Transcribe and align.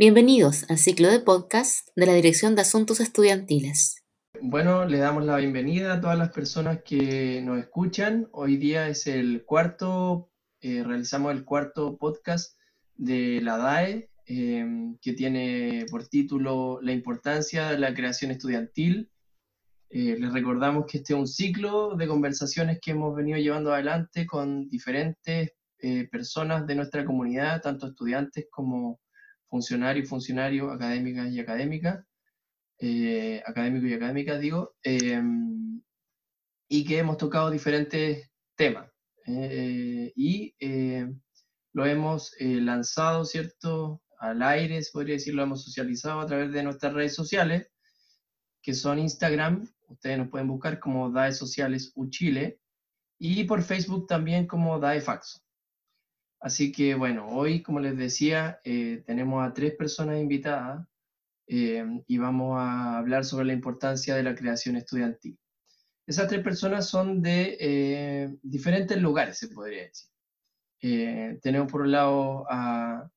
Bienvenidos 0.00 0.64
al 0.70 0.78
ciclo 0.78 1.08
de 1.10 1.20
podcast 1.20 1.86
de 1.94 2.06
la 2.06 2.14
Dirección 2.14 2.54
de 2.54 2.62
Asuntos 2.62 3.00
Estudiantiles. 3.00 4.02
Bueno, 4.40 4.86
le 4.86 4.96
damos 4.96 5.26
la 5.26 5.36
bienvenida 5.36 5.92
a 5.92 6.00
todas 6.00 6.16
las 6.16 6.30
personas 6.30 6.82
que 6.82 7.42
nos 7.42 7.58
escuchan. 7.58 8.26
Hoy 8.32 8.56
día 8.56 8.88
es 8.88 9.06
el 9.06 9.44
cuarto, 9.44 10.30
eh, 10.62 10.82
realizamos 10.84 11.32
el 11.34 11.44
cuarto 11.44 11.98
podcast 11.98 12.58
de 12.94 13.42
la 13.42 13.58
DAE, 13.58 14.08
eh, 14.24 14.94
que 15.02 15.12
tiene 15.12 15.84
por 15.90 16.08
título 16.08 16.80
La 16.80 16.92
importancia 16.92 17.68
de 17.68 17.78
la 17.78 17.92
creación 17.92 18.30
estudiantil. 18.30 19.10
Eh, 19.90 20.16
les 20.18 20.32
recordamos 20.32 20.86
que 20.86 20.96
este 20.96 21.12
es 21.12 21.18
un 21.18 21.28
ciclo 21.28 21.94
de 21.94 22.08
conversaciones 22.08 22.78
que 22.80 22.92
hemos 22.92 23.14
venido 23.14 23.36
llevando 23.36 23.74
adelante 23.74 24.26
con 24.26 24.66
diferentes 24.70 25.50
personas 26.10 26.66
de 26.66 26.74
nuestra 26.74 27.04
comunidad, 27.04 27.60
tanto 27.60 27.88
estudiantes 27.88 28.46
como 28.50 28.98
funcionarios 29.50 30.06
y 30.06 30.08
funcionarios, 30.08 30.72
académicas 30.72 31.30
y 31.32 31.40
académicas, 31.40 32.04
eh, 32.78 33.42
académicos 33.46 33.90
y 33.90 33.94
académicas, 33.94 34.40
digo, 34.40 34.74
em, 34.82 35.82
y 36.68 36.84
que 36.84 36.98
hemos 36.98 37.18
tocado 37.18 37.50
diferentes 37.50 38.30
temas. 38.56 38.90
Eh, 39.26 40.12
y 40.16 40.54
eh, 40.60 41.06
lo 41.74 41.86
hemos 41.86 42.34
lanzado, 42.40 43.24
¿cierto?, 43.24 44.02
al 44.18 44.42
aire, 44.42 44.82
se 44.82 44.92
podría 44.92 45.14
decir, 45.14 45.34
lo 45.34 45.42
hemos 45.42 45.64
socializado 45.64 46.20
a 46.20 46.26
través 46.26 46.52
de 46.52 46.62
nuestras 46.62 46.92
redes 46.92 47.14
sociales, 47.14 47.68
que 48.62 48.74
son 48.74 48.98
Instagram, 48.98 49.66
ustedes 49.88 50.18
nos 50.18 50.28
pueden 50.28 50.48
buscar 50.48 50.78
como 50.78 51.10
DAE 51.10 51.32
Sociales 51.32 51.92
Uchile, 51.94 52.60
y 53.18 53.44
por 53.44 53.62
Facebook 53.62 54.06
también 54.06 54.46
como 54.46 54.78
DAE 54.78 55.00
Faxo. 55.00 55.40
Así 56.40 56.72
que 56.72 56.94
bueno, 56.94 57.28
hoy, 57.28 57.62
como 57.62 57.80
les 57.80 57.96
decía, 57.96 58.60
eh, 58.64 59.02
tenemos 59.06 59.46
a 59.46 59.52
tres 59.52 59.74
personas 59.74 60.18
invitadas 60.18 60.86
eh, 61.46 61.84
y 62.06 62.18
vamos 62.18 62.58
a 62.58 62.96
hablar 62.96 63.26
sobre 63.26 63.44
la 63.44 63.52
importancia 63.52 64.16
de 64.16 64.22
la 64.22 64.34
creación 64.34 64.76
estudiantil. 64.76 65.38
Esas 66.06 66.28
tres 66.28 66.42
personas 66.42 66.88
son 66.88 67.20
de 67.20 67.56
eh, 67.60 68.38
diferentes 68.42 69.00
lugares, 69.00 69.38
se 69.38 69.48
podría 69.48 69.82
decir. 69.82 70.08
tenemos 71.42 71.70
por 71.70 71.82
un 71.82 71.92
lado 71.92 72.46
a 72.50 73.08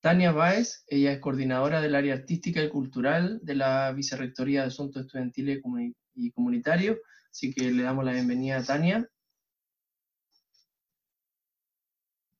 Tania 0.00 0.32
Báez, 0.32 0.84
ella 0.86 1.12
es 1.12 1.18
coordinadora 1.18 1.80
del 1.80 1.94
área 1.94 2.14
artística 2.14 2.62
y 2.62 2.68
cultural 2.68 3.40
de 3.42 3.54
la 3.54 3.90
Vicerrectoría 3.92 4.60
de 4.60 4.66
Asuntos 4.68 5.06
Estudiantiles 5.06 5.62
y 6.14 6.30
Comunitarios, 6.32 6.98
así 7.30 7.52
que 7.54 7.70
le 7.72 7.82
damos 7.82 8.04
la 8.04 8.12
bienvenida 8.12 8.58
a 8.58 8.64
Tania. 8.64 9.08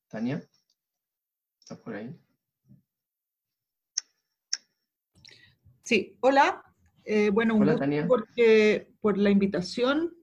Tania, 0.07 0.41
¿estás 1.59 1.77
por 1.79 1.95
ahí? 1.95 2.15
Sí, 5.83 6.17
hola. 6.21 6.63
Eh, 7.03 7.29
bueno, 7.29 7.55
un 7.55 7.63
hola, 7.63 7.77
Tania. 7.77 8.07
Porque, 8.07 8.89
por 9.01 9.17
la 9.17 9.29
invitación. 9.29 10.13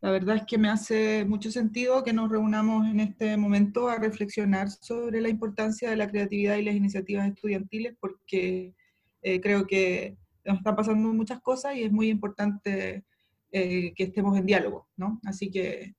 La 0.00 0.10
verdad 0.10 0.36
es 0.36 0.42
que 0.44 0.58
me 0.58 0.68
hace 0.68 1.24
mucho 1.24 1.50
sentido 1.50 2.04
que 2.04 2.12
nos 2.12 2.30
reunamos 2.30 2.86
en 2.86 3.00
este 3.00 3.38
momento 3.38 3.88
a 3.88 3.96
reflexionar 3.96 4.68
sobre 4.70 5.22
la 5.22 5.30
importancia 5.30 5.88
de 5.88 5.96
la 5.96 6.10
creatividad 6.10 6.58
y 6.58 6.62
las 6.62 6.74
iniciativas 6.74 7.26
estudiantiles, 7.26 7.96
porque 7.98 8.74
eh, 9.22 9.40
creo 9.40 9.66
que 9.66 10.18
nos 10.44 10.58
están 10.58 10.76
pasando 10.76 11.10
muchas 11.14 11.40
cosas 11.40 11.74
y 11.76 11.84
es 11.84 11.92
muy 11.92 12.08
importante 12.10 13.06
eh, 13.50 13.94
que 13.94 14.04
estemos 14.04 14.36
en 14.36 14.44
diálogo, 14.44 14.88
¿no? 14.98 15.22
Así 15.24 15.50
que 15.50 15.94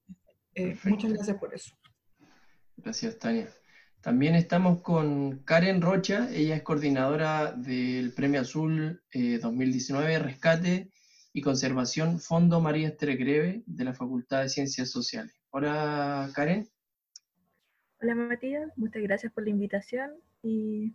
muchas 0.84 1.12
gracias 1.12 1.38
por 1.38 1.56
eso. 1.56 1.76
Gracias, 2.86 3.17
Tania. 3.17 3.50
También 4.02 4.35
estamos 4.35 4.84
con 4.84 5.40
Karen 5.40 5.81
Rocha, 5.81 6.29
ella 6.31 6.56
es 6.56 6.62
coordinadora 6.62 7.51
del 7.51 8.13
Premio 8.13 8.41
Azul 8.41 9.01
2019 9.12 10.13
eh, 10.13 10.19
Rescate 10.19 10.91
y 11.34 11.41
Conservación 11.41 12.19
Fondo 12.19 12.62
María 12.62 12.90
Esther 12.90 13.18
de 13.66 13.84
la 13.84 13.95
Facultad 13.95 14.44
de 14.44 14.50
Ciencias 14.50 14.91
Sociales. 14.91 15.34
Hola, 15.50 16.29
Karen. 16.35 16.69
Hola, 18.03 18.13
Matías, 18.13 18.72
muchas 18.75 19.01
gracias 19.01 19.34
por 19.34 19.45
la 19.45 19.50
invitación 19.50 20.12
y 20.44 20.94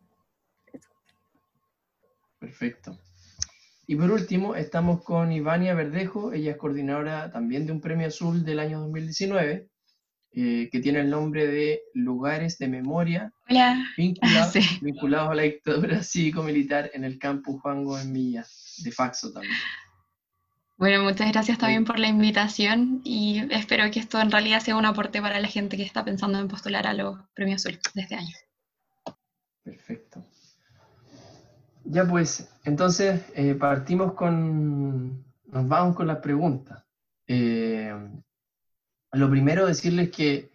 Perfecto. 2.38 3.00
Y 3.88 3.96
por 3.96 4.12
último, 4.12 4.54
estamos 4.54 5.02
con 5.02 5.32
Ivania 5.32 5.74
Verdejo, 5.74 6.32
ella 6.32 6.52
es 6.52 6.56
coordinadora 6.56 7.32
también 7.32 7.66
de 7.66 7.72
un 7.72 7.80
Premio 7.80 8.06
Azul 8.06 8.44
del 8.44 8.60
año 8.60 8.78
2019 8.78 9.70
eh, 10.32 10.68
que 10.70 10.78
tiene 10.78 11.00
el 11.00 11.10
nombre 11.10 11.46
de 11.48 11.82
Lugares 11.92 12.56
de 12.58 12.68
Memoria 12.68 13.32
vinculados, 13.96 15.30
a 15.30 15.34
la 15.34 15.42
dictadura 15.42 16.02
cívico-militar 16.04 16.90
en 16.94 17.04
el 17.04 17.18
campus 17.18 17.60
Juan 17.60 17.84
Gómez 17.84 18.06
Milla, 18.06 18.46
de 18.78 18.92
Faxo 18.92 19.32
también. 19.32 19.52
Bueno, 20.76 21.02
muchas 21.02 21.30
gracias 21.30 21.58
también 21.58 21.84
por 21.84 21.98
la 21.98 22.08
invitación 22.08 23.02
y 23.04 23.42
espero 23.50 23.90
que 23.90 24.00
esto 24.00 24.18
en 24.20 24.30
realidad 24.30 24.60
sea 24.60 24.76
un 24.76 24.86
aporte 24.86 25.20
para 25.20 25.38
la 25.40 25.48
gente 25.48 25.76
que 25.76 25.82
está 25.82 26.04
pensando 26.04 26.38
en 26.38 26.48
postular 26.48 26.86
a 26.86 26.94
los 26.94 27.18
premios 27.34 27.66
Azul 27.66 27.78
de 27.92 28.00
este 28.00 28.14
año. 28.14 28.34
Perfecto. 29.62 30.24
Ya 31.84 32.06
pues, 32.06 32.48
entonces 32.64 33.20
eh, 33.34 33.54
partimos 33.56 34.14
con, 34.14 35.24
nos 35.46 35.68
vamos 35.68 35.96
con 35.96 36.06
las 36.06 36.18
preguntas. 36.18 36.84
Eh, 37.26 37.92
lo 39.12 39.30
primero, 39.30 39.66
decirles 39.66 40.10
que 40.10 40.50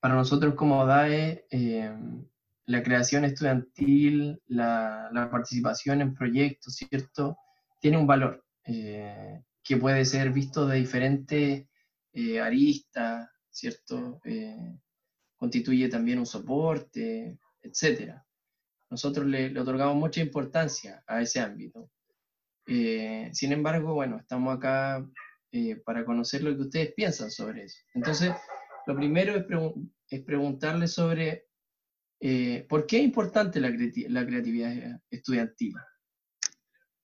para 0.00 0.14
nosotros 0.14 0.54
como 0.54 0.84
DAE, 0.84 1.46
eh, 1.50 1.90
la 2.66 2.82
creación 2.82 3.24
estudiantil, 3.24 4.38
la, 4.46 5.28
participación 5.30 6.02
en 6.02 6.14
proyectos, 6.14 6.74
¿cierto? 6.76 7.38
Tiene 7.80 7.96
un 7.96 8.06
valor 8.06 8.44
eh, 8.66 9.42
que 9.62 9.76
puede 9.78 10.04
ser 10.04 10.30
visto 10.30 10.66
de 10.66 10.78
diferentes 10.78 11.66
eh, 12.12 12.40
aristas, 12.40 13.28
¿cierto? 13.50 14.20
constituye 15.36 15.88
también 15.88 16.18
un 16.18 16.26
soporte, 16.26 17.38
etc. 17.62 18.14
Nosotros 18.90 19.26
le, 19.26 19.50
le, 19.50 19.60
otorgamos 19.60 19.96
mucha 19.96 20.20
importancia 20.20 21.02
a 21.06 21.20
ese 21.22 21.40
ámbito. 21.40 21.90
sin 22.66 23.52
embargo, 23.52 23.94
bueno, 23.94 24.18
estamos 24.18 24.56
acá 24.56 25.06
eh, 25.56 25.76
para 25.76 26.04
conocer 26.04 26.42
lo 26.42 26.52
que 26.56 26.62
ustedes 26.62 26.94
piensan 26.94 27.30
sobre 27.30 27.62
eso. 27.62 27.78
Entonces, 27.94 28.32
lo 28.88 28.96
primero 28.96 29.36
es, 29.36 29.44
es 30.10 30.24
preguntarle 30.24 30.88
sobre 30.88 31.46
eh, 32.18 32.66
por 32.68 32.88
qué 32.88 32.96
es 32.96 33.04
importante 33.04 33.60
la, 33.60 33.70
creatividad 33.70 35.00
estudiantil 35.08 35.74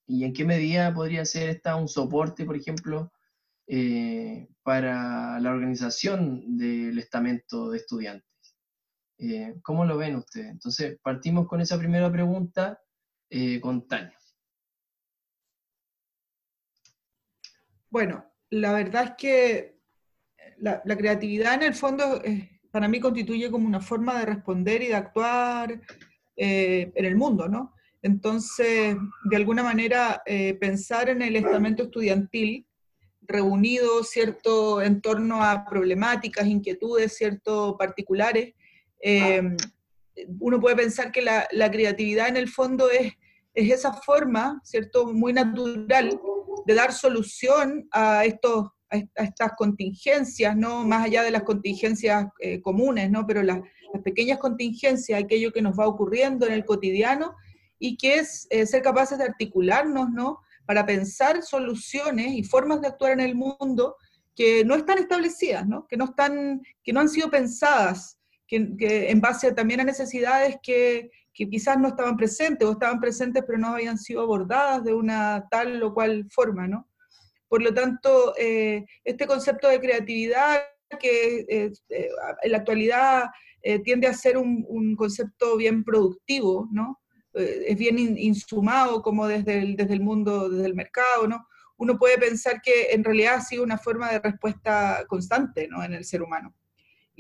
y 0.05 0.25
en 0.25 0.33
qué 0.33 0.45
medida 0.45 0.93
podría 0.93 1.25
ser 1.25 1.49
esta 1.49 1.77
un 1.77 1.87
soporte, 1.87 2.45
por 2.45 2.57
ejemplo, 2.57 3.13
eh, 3.69 4.49
para 4.65 5.39
la 5.39 5.51
organización 5.53 6.59
del 6.59 6.99
estamento 6.99 7.71
de 7.71 7.79
estudiantes. 7.79 8.57
¿Cómo 9.63 9.85
lo 9.85 9.97
ven 9.97 10.17
ustedes? 10.17 10.49
Entonces, 10.49 10.99
partimos 11.05 11.47
con 11.47 11.61
esa 11.61 11.79
primera 11.79 12.11
pregunta 12.11 12.81
con 13.63 13.87
Tania. 13.87 14.19
Bueno, 17.91 18.30
la 18.51 18.73
verdad 18.73 19.05
es 19.05 19.13
que 19.17 19.77
la, 20.59 20.83
creatividad 20.83 21.55
en 21.55 21.63
el 21.63 21.75
fondo 21.75 22.21
para 22.71 22.89
mí 22.89 23.01
constituye 23.01 23.51
como 23.51 23.67
una 23.67 23.81
forma 23.81 24.19
de 24.19 24.27
responder 24.27 24.83
y 24.83 24.89
de 24.89 24.95
actuar 24.95 25.81
eh, 26.37 26.93
en 26.95 27.05
el 27.05 27.17
mundo, 27.17 27.49
¿no? 27.49 27.75
Entonces, 28.03 28.97
de 29.25 29.37
alguna 29.37 29.63
manera, 29.63 30.23
eh, 30.25 30.55
pensar 30.55 31.11
en 31.11 31.23
el 31.23 31.37
estamento 31.37 31.85
estudiantil 31.85 32.67
reunido, 33.21 34.03
¿cierto?, 34.03 34.81
en 34.83 35.01
torno 35.01 35.43
a 35.43 35.65
problemáticas, 35.65 36.47
inquietudes, 36.47 37.17
¿cierto?, 37.17 37.77
particulares, 37.79 38.55
eh, 39.03 39.43
uno 40.39 40.61
puede 40.61 40.77
pensar 40.77 41.13
que 41.13 41.23
la, 41.23 41.47
la, 41.53 41.71
creatividad 41.71 42.29
en 42.29 42.37
el 42.37 42.49
fondo 42.49 42.91
es, 42.91 43.13
es 43.55 43.71
esa 43.71 43.93
forma, 43.93 44.61
¿cierto?, 44.65 45.13
muy 45.13 45.33
natural 45.33 46.19
de 46.67 46.75
dar 46.75 46.93
solución 46.93 47.89
a, 47.93 48.25
estos, 48.25 48.69
a, 48.91 49.23
estas 49.23 49.53
contingencias, 49.57 50.57
¿no? 50.57 50.85
Más 50.85 51.07
allá 51.07 51.23
de 51.23 51.31
las 51.31 51.43
contingencias 51.43 52.27
eh, 52.41 52.61
comunes, 52.61 53.11
¿no? 53.11 53.27
Pero 53.27 53.43
las, 53.43 53.61
pequeñas 54.05 54.39
contingencias, 54.39 55.21
aquello 55.21 55.53
que 55.53 55.63
nos 55.63 55.77
va 55.77 55.89
ocurriendo 55.89 56.47
en 56.47 56.53
el 56.53 56.65
cotidiano 56.65 57.35
y 57.77 57.97
que 57.97 58.21
es 58.21 58.47
eh, 58.51 58.65
ser 58.65 58.83
capaces 58.83 59.19
de 59.19 59.25
articularnos, 59.25 60.11
¿no? 60.11 60.39
Para 60.65 60.87
pensar 60.87 61.43
soluciones 61.43 62.33
y 62.33 62.45
formas 62.45 62.81
de 62.81 62.87
actuar 62.87 63.13
en 63.13 63.21
el 63.21 63.35
mundo 63.35 63.97
que 64.37 64.65
no 64.65 64.77
están 64.77 64.99
establecidas, 64.99 65.67
¿no? 65.67 65.89
Que 65.89 65.97
no, 65.97 66.05
están, 66.05 66.63
que 66.85 66.93
no 66.93 67.01
han 67.01 67.09
sido 67.09 67.31
pensadas, 67.31 68.17
que 68.47 69.11
en 69.11 69.21
base 69.21 69.53
también 69.53 69.81
a 69.81 69.85
necesidades 69.85 70.57
que, 70.63 71.11
que 71.33 71.49
quizás 71.49 71.79
no 71.79 71.89
estaban 71.89 72.17
presentes 72.17 72.67
o 72.67 72.73
estaban 72.73 73.01
presentes 73.01 73.45
pero 73.47 73.59
no 73.59 73.69
habían 73.69 73.99
sido 73.99 74.23
abordadas 74.23 74.85
de 74.85 74.95
una 74.95 75.47
tal 75.51 75.83
o 75.83 75.95
cual 75.95 76.27
forma, 76.31 76.67
¿no? 76.67 76.89
Por 77.49 77.63
lo 77.63 77.75
tanto, 77.75 78.35
eh, 78.39 78.85
este 79.05 79.27
concepto 79.27 79.69
de 79.69 79.81
creatividad 79.81 80.61
que 80.99 81.47
eh, 81.49 81.73
en 82.43 82.53
la 82.53 82.59
actualidad 82.59 83.25
eh, 83.63 83.81
tiende 83.81 84.07
a 84.07 84.15
ser 84.15 84.37
un, 84.39 84.97
concepto 84.97 85.57
bien 85.57 85.85
productivo, 85.85 86.69
¿no? 86.73 87.01
eh, 87.35 87.65
es 87.69 87.79
bien 87.79 87.99
insumado 87.99 89.03
como 89.03 89.27
desde 89.27 89.59
el, 89.59 89.77
desde 89.77 89.95
el 89.95 90.01
mundo, 90.01 90.49
desde 90.49 90.67
el 90.67 90.75
mercado, 90.75 91.29
¿no? 91.29 91.47
Uno 91.77 91.99
puede 91.99 92.19
pensar 92.19 92.61
que 92.63 92.91
en 92.93 93.05
realidad 93.05 93.37
ha 93.37 93.41
sido 93.41 93.63
una 93.63 93.79
forma 93.79 94.11
de 94.11 94.19
respuesta 94.19 95.05
constante 95.09 95.67
¿no? 95.67 95.83
en 95.83 95.95
el 95.95 96.05
ser 96.05 96.23
humano 96.23 96.55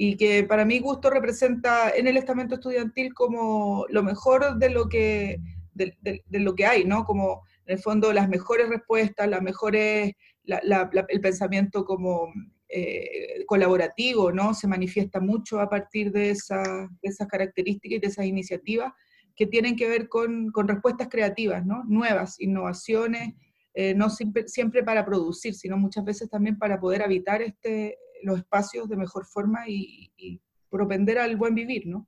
y 0.02 0.16
que 0.16 0.44
para 0.44 0.64
mi 0.64 0.78
gusto 0.78 1.10
representa 1.10 1.90
en 1.90 2.06
el 2.06 2.16
estamento 2.16 2.54
estudiantil 2.54 3.12
como 3.12 3.84
lo 3.90 4.02
mejor 4.02 4.56
de 4.56 4.70
lo 4.70 4.88
que, 4.88 5.42
de, 5.74 5.94
lo 6.30 6.54
que 6.54 6.64
hay, 6.64 6.86
¿no? 6.86 7.04
Como 7.04 7.42
en 7.66 7.76
el 7.76 7.82
fondo 7.82 8.10
las 8.10 8.26
mejores 8.26 8.70
respuestas, 8.70 9.28
las 9.28 9.42
mejores, 9.42 10.14
el 10.46 11.20
pensamiento 11.20 11.84
como 11.84 12.32
eh, 12.70 13.44
colaborativo, 13.46 14.32
¿no? 14.32 14.54
Se 14.54 14.66
manifiesta 14.66 15.20
mucho 15.20 15.60
a 15.60 15.68
partir 15.68 16.10
de, 16.12 16.30
esa, 16.30 16.62
de 16.62 17.08
esas 17.10 17.28
características 17.28 17.96
y 17.96 18.00
de 18.00 18.06
esas 18.06 18.24
iniciativas 18.24 18.94
que 19.36 19.46
tienen 19.46 19.76
que 19.76 19.86
ver 19.86 20.08
con, 20.08 20.50
respuestas 20.66 21.08
creativas, 21.10 21.66
¿no? 21.66 21.84
nuevas, 21.84 22.40
innovaciones, 22.40 23.34
eh, 23.74 23.94
no 23.94 24.08
siempre, 24.08 24.82
para 24.82 25.04
producir, 25.04 25.54
sino 25.54 25.76
muchas 25.76 26.06
veces 26.06 26.30
también 26.30 26.58
para 26.58 26.80
poder 26.80 27.02
habitar 27.02 27.42
este, 27.42 27.98
los 28.22 28.38
espacios 28.38 28.88
de 28.88 28.96
mejor 28.96 29.26
forma 29.26 29.68
y, 29.68 30.40
propender 30.70 31.18
al 31.18 31.36
buen 31.36 31.54
vivir, 31.54 31.88
¿no? 31.88 32.06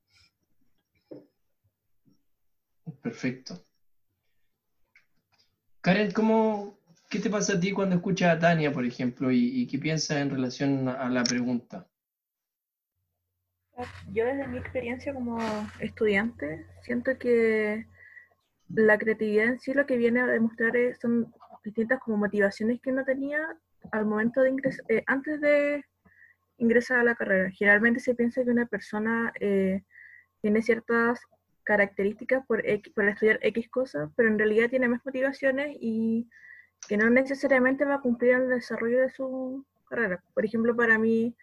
Perfecto. 3.03 3.61
Karen, 5.81 6.13
¿cómo, 6.13 6.79
¿qué 7.11 7.19
te 7.19 7.29
pasa 7.29 7.55
a 7.55 7.61
ti 7.61 7.73
cuando 7.73 7.97
escuchas 7.97 8.37
a 8.37 8.39
Tania, 8.39 8.73
por 8.73 8.87
ejemplo, 8.87 9.33
y, 9.33 9.63
y 9.63 9.67
qué 9.67 9.81
piensas 9.81 10.19
en 10.19 10.31
relación 10.31 10.89
a 10.89 11.09
la 11.09 11.25
pregunta? 11.25 11.89
Yo 14.13 14.25
desde 14.27 14.47
mi 14.47 14.59
experiencia 14.59 15.15
como 15.15 15.39
estudiante, 15.81 16.67
siento 16.83 17.19
que 17.19 17.87
la 18.69 18.99
creatividad 18.99 19.47
en 19.47 19.59
sí 19.59 19.75
lo 19.75 19.87
que 19.87 19.97
viene 19.97 20.21
a 20.21 20.27
demostrar 20.27 20.73
son 21.01 21.33
distintas 21.65 22.01
como 22.01 22.17
motivaciones 22.17 22.81
que 22.81 22.91
uno 22.91 23.05
tenía 23.05 23.39
al 23.91 24.07
momento 24.07 24.43
de 24.43 24.51
ingresar, 24.51 24.85
eh, 24.89 25.03
antes 25.07 25.41
de 25.41 25.85
ingresar 26.63 26.99
a 26.99 27.05
la 27.05 27.15
carrera. 27.15 27.51
Generalmente 27.51 28.01
se 28.01 28.15
piensa 28.15 28.45
que 28.45 28.51
una 28.51 28.67
persona 28.67 29.33
eh, 29.41 29.83
tiene 30.41 30.63
ciertas 30.63 31.21
características 31.65 32.45
por, 32.47 32.65
estudiar 32.67 33.39
X 33.43 33.69
cosas, 33.69 34.11
pero 34.17 34.29
en 34.29 34.39
realidad 34.39 34.71
tiene 34.71 34.89
más 34.89 35.05
motivaciones 35.05 35.77
y 35.81 36.29
que 36.89 36.97
no 36.97 37.11
necesariamente 37.11 37.85
va 37.85 37.97
a 37.97 38.01
cumplir 38.01 38.33
en 38.33 38.43
el 38.43 38.49
desarrollo 38.51 39.01
de 39.01 39.11
su 39.11 39.65
carrera. 39.89 40.23
Por 40.35 40.45
ejemplo, 40.45 40.75
para 40.75 40.99
mí 40.99 41.37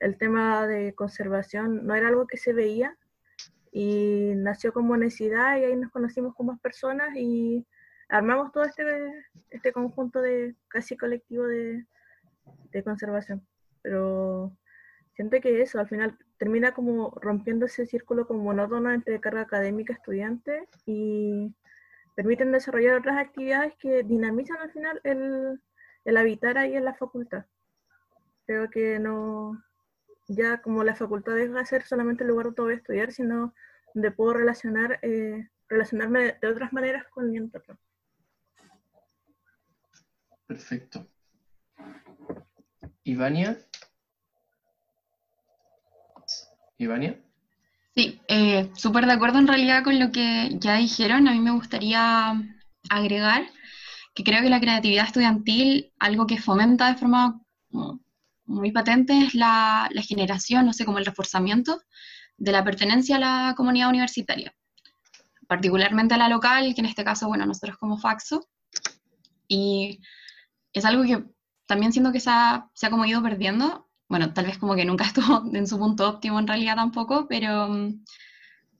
el 0.00 0.16
tema 0.18 0.66
de 0.66 0.94
conservación 0.94 1.86
no 1.86 1.94
era 1.94 2.08
algo 2.08 2.26
que 2.26 2.36
se 2.36 2.52
veía 2.52 2.96
y 3.72 4.32
nació 4.36 4.72
como 4.72 4.96
necesidad 4.96 5.58
y 5.58 5.64
ahí 5.64 5.76
nos 5.76 5.90
conocimos 5.90 6.34
como 6.34 6.58
personas 6.58 7.10
y 7.16 7.66
armamos 8.08 8.52
todo 8.52 8.64
este, 8.64 8.84
este 9.50 9.72
conjunto 9.72 10.20
de 10.20 10.54
casi 10.68 10.96
colectivo 10.96 11.44
de, 11.46 11.84
conservación. 12.84 13.46
Pero 13.82 14.56
siento 15.14 15.40
que 15.40 15.62
eso 15.62 15.78
al 15.80 15.88
final 15.88 16.18
termina 16.38 16.72
como 16.72 17.10
rompiendo 17.20 17.66
ese 17.66 17.86
círculo 17.86 18.26
como 18.26 18.42
monótono 18.42 18.92
entre 18.92 19.20
carga 19.20 19.42
académica 19.42 19.92
estudiante 19.92 20.68
y 20.86 21.54
permiten 22.14 22.52
desarrollar 22.52 22.96
otras 22.96 23.18
actividades 23.18 23.74
que 23.76 24.02
dinamizan 24.02 24.58
al 24.58 24.72
final 24.72 25.00
el, 25.04 25.60
el 26.04 26.16
habitar 26.16 26.58
ahí 26.58 26.76
en 26.76 26.84
la 26.84 26.94
facultad. 26.94 27.46
Creo 28.46 28.68
que 28.70 28.98
no, 28.98 29.62
ya 30.28 30.60
como 30.60 30.84
la 30.84 30.94
facultad 30.94 31.34
deja 31.34 31.58
de 31.58 31.66
ser 31.66 31.82
solamente 31.82 32.24
el 32.24 32.30
lugar 32.30 32.46
donde 32.46 32.62
voy 32.62 32.72
a 32.74 32.76
estudiar, 32.76 33.12
sino 33.12 33.54
donde 33.94 34.10
puedo 34.10 34.34
relacionar, 34.34 34.98
eh, 35.02 35.48
relacionarme 35.68 36.36
de 36.40 36.48
otras 36.48 36.72
maneras 36.72 37.06
con 37.08 37.30
mi 37.30 37.38
entorno. 37.38 37.78
Perfecto. 40.46 41.06
¿Ivania? 43.04 43.58
¿Ivania? 46.78 47.20
Sí, 47.94 48.20
eh, 48.28 48.70
súper 48.74 49.06
de 49.06 49.12
acuerdo 49.12 49.38
en 49.38 49.46
realidad 49.46 49.84
con 49.84 49.98
lo 50.00 50.10
que 50.10 50.56
ya 50.58 50.76
dijeron. 50.76 51.28
A 51.28 51.32
mí 51.32 51.40
me 51.40 51.52
gustaría 51.52 52.34
agregar 52.90 53.46
que 54.14 54.24
creo 54.24 54.42
que 54.42 54.50
la 54.50 54.60
creatividad 54.60 55.06
estudiantil, 55.06 55.92
algo 55.98 56.26
que 56.26 56.40
fomenta 56.40 56.88
de 56.88 56.96
forma 56.96 57.40
muy 58.46 58.72
patente 58.72 59.18
es 59.18 59.34
la, 59.34 59.88
generación, 60.06 60.66
no 60.66 60.72
sé, 60.72 60.84
como 60.84 60.98
el 60.98 61.06
reforzamiento 61.06 61.80
de 62.36 62.52
la 62.52 62.64
pertenencia 62.64 63.16
a 63.16 63.20
la 63.20 63.54
comunidad 63.56 63.88
universitaria, 63.88 64.54
particularmente 65.48 66.14
a 66.14 66.18
la 66.18 66.28
local, 66.28 66.74
que 66.74 66.80
en 66.80 66.86
este 66.86 67.04
caso, 67.04 67.26
bueno, 67.28 67.46
nosotros 67.46 67.76
como 67.78 67.98
Faxo, 67.98 68.48
y 69.48 70.00
es 70.72 70.84
algo 70.84 71.04
que 71.04 71.24
también 71.66 71.92
siento 71.92 72.12
que 72.12 72.20
se 72.20 72.30
ha, 72.30 72.70
se 72.74 72.86
ha 72.86 72.90
como 72.90 73.04
ido 73.04 73.22
perdiendo, 73.22 73.83
bueno, 74.08 74.32
tal 74.32 74.46
vez 74.46 74.58
como 74.58 74.74
que 74.74 74.84
nunca 74.84 75.04
estuvo 75.04 75.44
en 75.54 75.66
su 75.66 75.78
punto 75.78 76.08
óptimo 76.08 76.38
en 76.38 76.46
realidad 76.46 76.76
tampoco, 76.76 77.26
pero, 77.28 77.68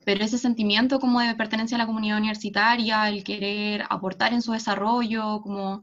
pero 0.04 0.24
ese 0.24 0.38
sentimiento 0.38 1.00
como 1.00 1.20
de 1.20 1.34
pertenencia 1.34 1.76
a 1.76 1.78
la 1.78 1.86
comunidad 1.86 2.18
universitaria, 2.18 3.08
el 3.08 3.24
querer 3.24 3.84
aportar 3.88 4.32
en 4.32 4.42
su 4.42 4.52
desarrollo, 4.52 5.40
como 5.42 5.82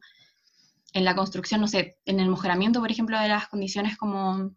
en 0.94 1.06
la 1.06 1.16
construcción, 1.16 1.62
no 1.62 1.68
sé, 1.68 1.98
en 2.06 2.20
el 2.20 2.30
mejoramiento, 2.30 2.80
por 2.82 2.92
ejemplo, 2.92 3.20
de 3.20 3.30
las 3.30 3.48
condiciones 3.48 3.98
como 3.98 4.52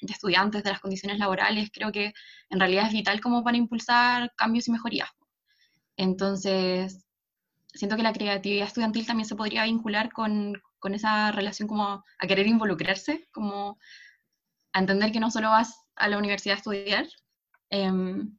de 0.00 0.12
estudiantes, 0.12 0.62
de 0.64 0.70
las 0.70 0.80
condiciones 0.80 1.18
laborales, 1.18 1.70
creo 1.72 1.92
que 1.92 2.12
en 2.48 2.60
realidad 2.60 2.86
es 2.86 2.92
vital 2.92 3.20
como 3.20 3.44
para 3.44 3.56
impulsar 3.56 4.32
cambios 4.36 4.68
y 4.68 4.72
mejorías. 4.72 5.10
Entonces, 5.96 7.04
siento 7.74 7.96
que 7.96 8.02
la 8.02 8.12
creatividad 8.12 8.66
estudiantil 8.66 9.06
también 9.06 9.26
se 9.28 9.36
podría 9.36 9.64
vincular 9.64 10.12
con, 10.12 10.60
con 10.78 10.94
esa 10.94 11.32
relación 11.32 11.68
como 11.68 12.04
a 12.18 12.26
querer 12.26 12.46
involucrarse, 12.46 13.28
como 13.32 13.78
a 14.72 14.78
entender 14.78 15.12
que 15.12 15.20
no 15.20 15.30
solo 15.30 15.50
vas 15.50 15.86
a 15.96 16.08
la 16.08 16.18
universidad 16.18 16.54
a 16.54 16.58
estudiar. 16.58 17.06
Em, 17.70 18.36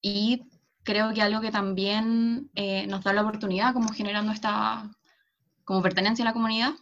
y 0.00 0.42
creo 0.84 1.12
que 1.12 1.22
algo 1.22 1.40
que 1.40 1.50
también 1.50 2.50
eh, 2.54 2.86
nos 2.86 3.04
da 3.04 3.12
la 3.12 3.22
oportunidad, 3.22 3.74
como 3.74 3.92
generando 3.92 4.32
esta 4.32 4.90
como 5.64 5.82
pertenencia 5.82 6.22
a 6.24 6.28
la 6.28 6.32
comunidad, 6.32 6.72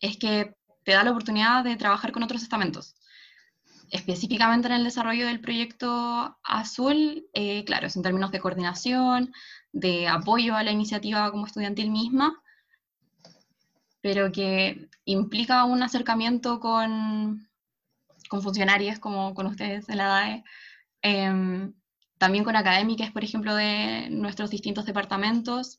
es 0.00 0.16
que 0.16 0.56
te 0.84 0.92
da 0.92 1.04
la 1.04 1.12
oportunidad 1.12 1.62
de 1.64 1.76
trabajar 1.76 2.12
con 2.12 2.22
otros 2.22 2.42
estamentos. 2.42 2.96
Específicamente 3.90 4.68
en 4.68 4.74
el 4.74 4.84
desarrollo 4.84 5.26
del 5.26 5.40
proyecto 5.40 6.38
Azul, 6.42 7.26
eh, 7.34 7.64
claro, 7.64 7.86
es 7.86 7.96
en 7.96 8.02
términos 8.02 8.32
de 8.32 8.40
coordinación, 8.40 9.32
de 9.72 10.08
apoyo 10.08 10.56
a 10.56 10.62
la 10.62 10.72
iniciativa 10.72 11.30
como 11.30 11.46
estudiantil 11.46 11.90
misma, 11.90 12.42
pero 14.00 14.32
que 14.32 14.88
implica 15.04 15.64
un 15.64 15.82
acercamiento 15.82 16.60
con, 16.60 17.47
con 18.28 18.42
funcionarios 18.42 18.98
como 18.98 19.34
con 19.34 19.46
ustedes 19.46 19.88
en 19.88 19.98
la 19.98 20.06
DAE, 20.06 20.44
em, 21.02 21.74
también 22.18 22.44
con 22.44 22.56
académicas, 22.56 23.12
por 23.12 23.24
ejemplo, 23.24 23.54
de 23.54 24.08
nuestros 24.10 24.50
distintos 24.50 24.86
departamentos, 24.86 25.78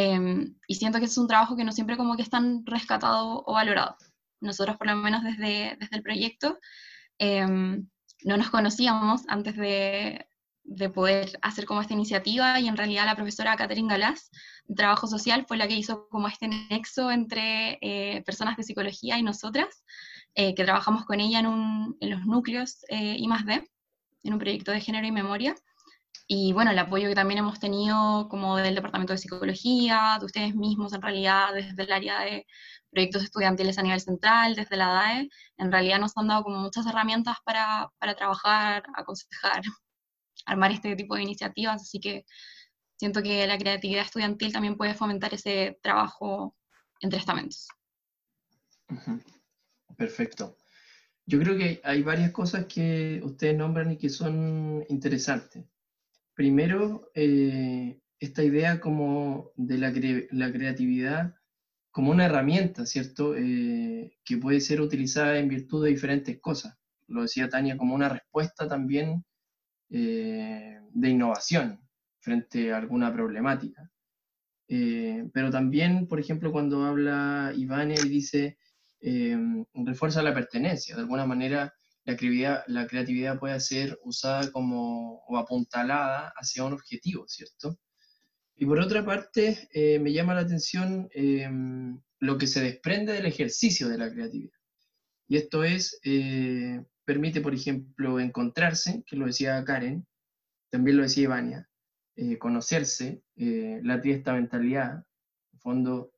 Em, 0.00 0.54
y 0.68 0.76
siento 0.76 1.00
que 1.00 1.06
es 1.06 1.18
un 1.18 1.26
trabajo 1.26 1.56
que 1.56 1.64
no 1.64 1.72
siempre 1.72 1.96
como 1.96 2.14
que 2.14 2.22
es 2.22 2.30
tan 2.30 2.64
rescatado 2.64 3.42
o 3.44 3.52
valorado. 3.54 3.96
Nosotros 4.40 4.76
por 4.76 4.86
lo 4.86 4.94
menos 4.94 5.24
desde, 5.24 5.76
desde 5.80 5.96
el 5.96 6.04
proyecto 6.04 6.60
em, 7.18 7.88
no 8.22 8.36
nos 8.36 8.48
conocíamos 8.50 9.22
antes 9.26 9.56
de, 9.56 10.28
de, 10.62 10.88
poder 10.88 11.36
hacer 11.42 11.64
como 11.66 11.80
esta 11.80 11.94
iniciativa 11.94 12.60
y 12.60 12.68
en 12.68 12.76
realidad 12.76 13.06
la 13.06 13.16
profesora 13.16 13.56
Catherine 13.56 13.88
Galás 13.88 14.30
de 14.66 14.76
Trabajo 14.76 15.08
Social 15.08 15.44
fue 15.48 15.56
la 15.56 15.66
que 15.66 15.74
hizo 15.74 16.08
como 16.10 16.28
este 16.28 16.46
nexo 16.46 17.10
entre 17.10 17.78
eh, 17.80 18.22
personas 18.22 18.56
de 18.56 18.62
psicología 18.62 19.18
y 19.18 19.24
nosotras, 19.24 19.82
eh, 20.38 20.54
que 20.54 20.62
trabajamos 20.62 21.04
con 21.04 21.18
ella 21.18 21.40
en, 21.40 21.96
los 22.10 22.24
núcleos 22.24 22.84
eh, 22.88 23.16
I 23.18 23.26
D, 23.44 23.68
en 24.22 24.32
un 24.32 24.38
proyecto 24.38 24.70
de 24.70 24.80
género 24.80 25.04
y 25.04 25.10
memoria, 25.10 25.56
y 26.28 26.52
bueno, 26.52 26.70
el 26.70 26.78
apoyo 26.78 27.08
que 27.08 27.16
también 27.16 27.38
hemos 27.38 27.58
tenido 27.58 28.28
como 28.28 28.56
del 28.56 28.76
Departamento 28.76 29.12
de 29.12 29.18
Psicología, 29.18 30.16
de 30.20 30.26
ustedes 30.26 30.54
mismos 30.54 30.92
en 30.92 31.02
realidad, 31.02 31.54
desde 31.54 31.82
el 31.82 31.90
área 31.90 32.20
de 32.20 32.46
proyectos 32.88 33.24
estudiantiles 33.24 33.78
a 33.78 33.82
nivel 33.82 34.00
central, 34.00 34.54
desde 34.54 34.76
la 34.76 34.86
DAE, 34.86 35.28
en 35.56 35.72
realidad 35.72 35.98
nos 35.98 36.16
han 36.16 36.28
dado 36.28 36.44
como 36.44 36.58
muchas 36.58 36.86
herramientas 36.86 37.38
para, 37.44 37.90
para 37.98 38.14
trabajar, 38.14 38.84
aconsejar, 38.94 39.62
armar 40.46 40.70
este 40.70 40.94
tipo 40.94 41.16
de 41.16 41.22
iniciativas, 41.22 41.82
así 41.82 41.98
que 41.98 42.24
siento 42.96 43.22
que 43.24 43.44
la 43.48 43.58
creatividad 43.58 44.04
estudiantil 44.04 44.52
también 44.52 44.76
puede 44.76 44.94
fomentar 44.94 45.34
ese 45.34 45.80
trabajo 45.82 46.54
entre 47.00 47.18
estamentos. 47.18 47.66
Perfecto. 49.98 50.56
Yo 51.26 51.40
creo 51.40 51.58
que 51.58 51.80
hay 51.84 52.02
varias 52.02 52.30
cosas 52.30 52.66
que 52.66 53.20
ustedes 53.24 53.56
nombran 53.56 53.90
y 53.90 53.98
que 53.98 54.08
son 54.08 54.84
interesantes. 54.88 55.66
Primero, 56.34 57.10
eh, 57.14 58.00
esta 58.20 58.44
idea 58.44 58.80
como 58.80 59.50
de 59.56 59.76
la, 59.78 59.92
creatividad 60.52 61.34
como 61.90 62.12
una 62.12 62.26
herramienta, 62.26 62.86
¿cierto? 62.86 63.34
Eh, 63.36 64.16
que 64.24 64.38
puede 64.38 64.60
ser 64.60 64.80
utilizada 64.80 65.38
en 65.38 65.48
virtud 65.48 65.84
de 65.84 65.90
diferentes 65.90 66.40
cosas. 66.40 66.78
Lo 67.08 67.22
decía 67.22 67.48
Tania, 67.48 67.76
como 67.76 67.94
una 67.94 68.08
respuesta 68.08 68.68
también 68.68 69.24
eh, 69.90 70.78
de 70.92 71.08
innovación 71.08 71.80
frente 72.20 72.72
a 72.72 72.78
alguna 72.78 73.12
problemática. 73.12 73.90
pero 75.32 75.50
también, 75.50 76.06
por 76.06 76.20
ejemplo, 76.20 76.52
cuando 76.52 76.84
habla 76.84 77.52
Ivania 77.56 77.96
y 78.04 78.08
dice, 78.08 78.58
refuerza 79.74 80.22
la 80.22 80.34
pertenencia, 80.34 80.94
de 80.94 81.02
alguna 81.02 81.26
manera 81.26 81.72
la 82.08 82.16
creatividad, 82.16 82.64
la 82.68 82.86
creatividad 82.86 83.38
puede 83.38 83.60
ser 83.60 83.98
usada 84.02 84.50
como 84.50 85.22
o 85.26 85.36
apuntalada 85.36 86.32
hacia 86.36 86.64
un 86.64 86.72
objetivo, 86.72 87.28
¿cierto? 87.28 87.78
Y 88.56 88.64
por 88.64 88.80
otra 88.80 89.04
parte, 89.04 89.68
eh, 89.72 89.98
me 89.98 90.12
llama 90.12 90.34
la 90.34 90.40
atención 90.40 91.08
em, 91.12 92.00
lo 92.18 92.38
que 92.38 92.46
se 92.46 92.62
desprende 92.62 93.12
del 93.12 93.26
ejercicio 93.26 93.88
de 93.88 93.98
la 93.98 94.10
creatividad. 94.10 94.58
Y 95.28 95.36
esto 95.36 95.64
es, 95.64 96.00
eh, 96.02 96.82
permite, 97.04 97.42
por 97.42 97.54
ejemplo, 97.54 98.18
encontrarse, 98.18 99.04
que 99.06 99.16
lo 99.16 99.26
decía 99.26 99.62
Karen, 99.64 100.06
también 100.70 100.96
lo 100.96 101.02
decía 101.02 101.24
Ivania, 101.24 101.68
eh, 102.16 102.38
conocerse, 102.38 103.22
la 103.36 104.00
triesta 104.00 104.32
mentalidad, 104.32 105.04
en 105.52 105.60
fondo, 105.60 106.12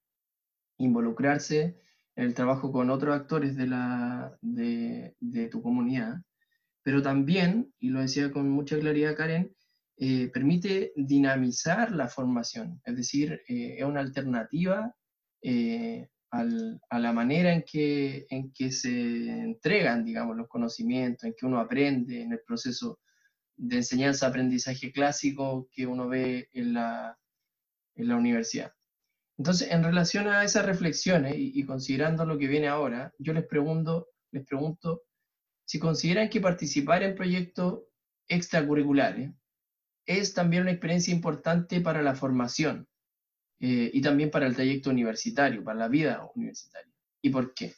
involucrarse 0.79 1.77
el 2.21 2.35
trabajo 2.35 2.71
con 2.71 2.91
otros 2.91 3.17
actores 3.17 3.57
de, 3.57 3.67
la, 3.67 4.37
de, 4.43 5.49
tu 5.51 5.63
comunidad, 5.63 6.17
pero 6.83 7.01
también, 7.03 7.73
y 7.79 7.89
lo 7.89 8.01
decía 8.01 8.31
con 8.31 8.49
mucha 8.51 8.79
claridad 8.79 9.17
Karen, 9.17 9.55
eh, 9.97 10.29
permite 10.29 10.93
dinamizar 10.97 11.93
la 11.93 12.09
formación, 12.09 12.81
es 12.85 12.97
decir, 12.97 13.41
eh, 13.49 13.77
es 13.79 13.85
una 13.85 14.01
alternativa 14.01 14.95
eh, 15.43 16.09
a 16.31 16.99
la 16.99 17.13
manera 17.13 17.55
en 17.55 17.63
que, 17.63 18.27
en 18.29 18.53
que 18.53 18.71
se 18.71 18.91
entregan, 18.91 20.05
digamos, 20.05 20.37
los 20.37 20.47
conocimientos, 20.47 21.25
en 21.25 21.35
que 21.37 21.47
uno 21.47 21.59
aprende 21.59 22.23
en 22.23 22.33
el 22.33 22.41
proceso 22.47 23.01
de 23.57 23.77
enseñanza-aprendizaje 23.77 24.93
clásico 24.93 25.69
que 25.73 25.87
uno 25.87 26.07
ve 26.07 26.49
en 26.53 26.75
la, 26.75 27.19
en 27.97 28.09
la 28.09 28.17
universidad. 28.17 28.73
Entonces, 29.41 29.71
en 29.71 29.83
relación 29.83 30.29
a 30.29 30.45
esas 30.45 30.67
reflexiones 30.67 31.35
y, 31.35 31.65
considerando 31.65 32.27
lo 32.27 32.37
que 32.37 32.47
viene 32.47 32.69
ahora, 32.69 33.11
yo 33.19 33.33
les 33.33 33.47
pregunto, 33.47 34.09
les 34.33 34.45
pregunto 34.45 35.05
si 35.65 35.79
consideran 35.79 36.29
que 36.29 36.43
participar 36.43 37.03
en 37.03 37.15
proyectos 37.15 37.85
extracurriculares 38.29 39.31
es 40.05 40.35
también 40.35 40.65
una 40.65 40.73
experiencia 40.73 41.15
importante 41.15 41.81
para 41.81 42.03
la 42.03 42.15
formación 42.15 42.87
eh, 43.61 43.91
y 43.95 44.03
también 44.03 44.31
para 44.31 44.47
el 44.47 44.55
trayecto 44.55 44.91
universitario, 44.91 45.65
para 45.65 45.79
la 45.79 45.89
vida 45.89 46.31
universitaria. 46.35 46.93
¿Y 47.23 47.31
por 47.31 47.55
qué? 47.55 47.75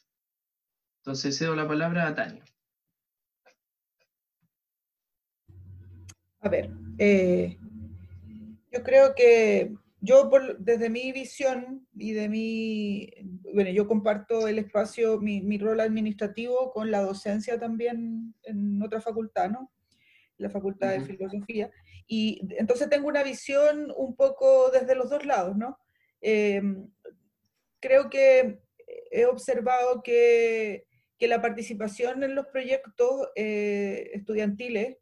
Entonces 1.03 1.39
cedo 1.39 1.55
la 1.55 1.69
palabra 1.69 2.09
a 2.09 2.15
Tania. 2.17 2.45
A 6.41 6.49
ver, 6.49 6.73
eh, 6.99 7.57
yo 8.73 8.83
creo 8.83 9.15
que 9.15 9.77
yo 10.05 10.29
desde 10.59 10.91
mi 10.91 11.13
visión 11.13 11.87
y 11.95 12.13
de 12.13 12.29
mi, 12.29 13.09
bueno, 13.55 13.71
yo 13.71 13.87
comparto 13.87 14.49
el 14.49 14.59
espacio, 14.59 15.21
mi, 15.21 15.59
rol 15.59 15.79
administrativo 15.79 16.73
con 16.73 16.91
la 16.91 17.03
docencia 17.03 17.59
también 17.61 18.35
en 18.43 18.83
otra 18.83 19.01
facultad, 19.01 19.49
¿no? 19.49 19.71
La 20.39 20.51
Facultad 20.51 20.91
de 20.91 21.03
Filosofía. 21.03 21.71
Y 22.09 22.41
entonces 22.59 22.91
tengo 22.91 23.07
una 23.07 23.23
visión 23.23 23.93
un 23.97 24.17
poco 24.17 24.73
desde 24.73 24.97
los 24.97 25.09
dos 25.09 25.25
lados, 25.25 25.57
¿no? 25.57 25.79
Em, 26.21 26.89
creo 27.79 28.11
que 28.11 28.59
he 29.13 29.27
observado 29.27 30.03
que, 30.03 30.85
que, 31.17 31.29
la 31.29 31.41
participación 31.41 32.25
en 32.25 32.35
los 32.35 32.47
proyectos 32.49 33.29
eh, 33.37 34.11
estudiantiles 34.15 34.97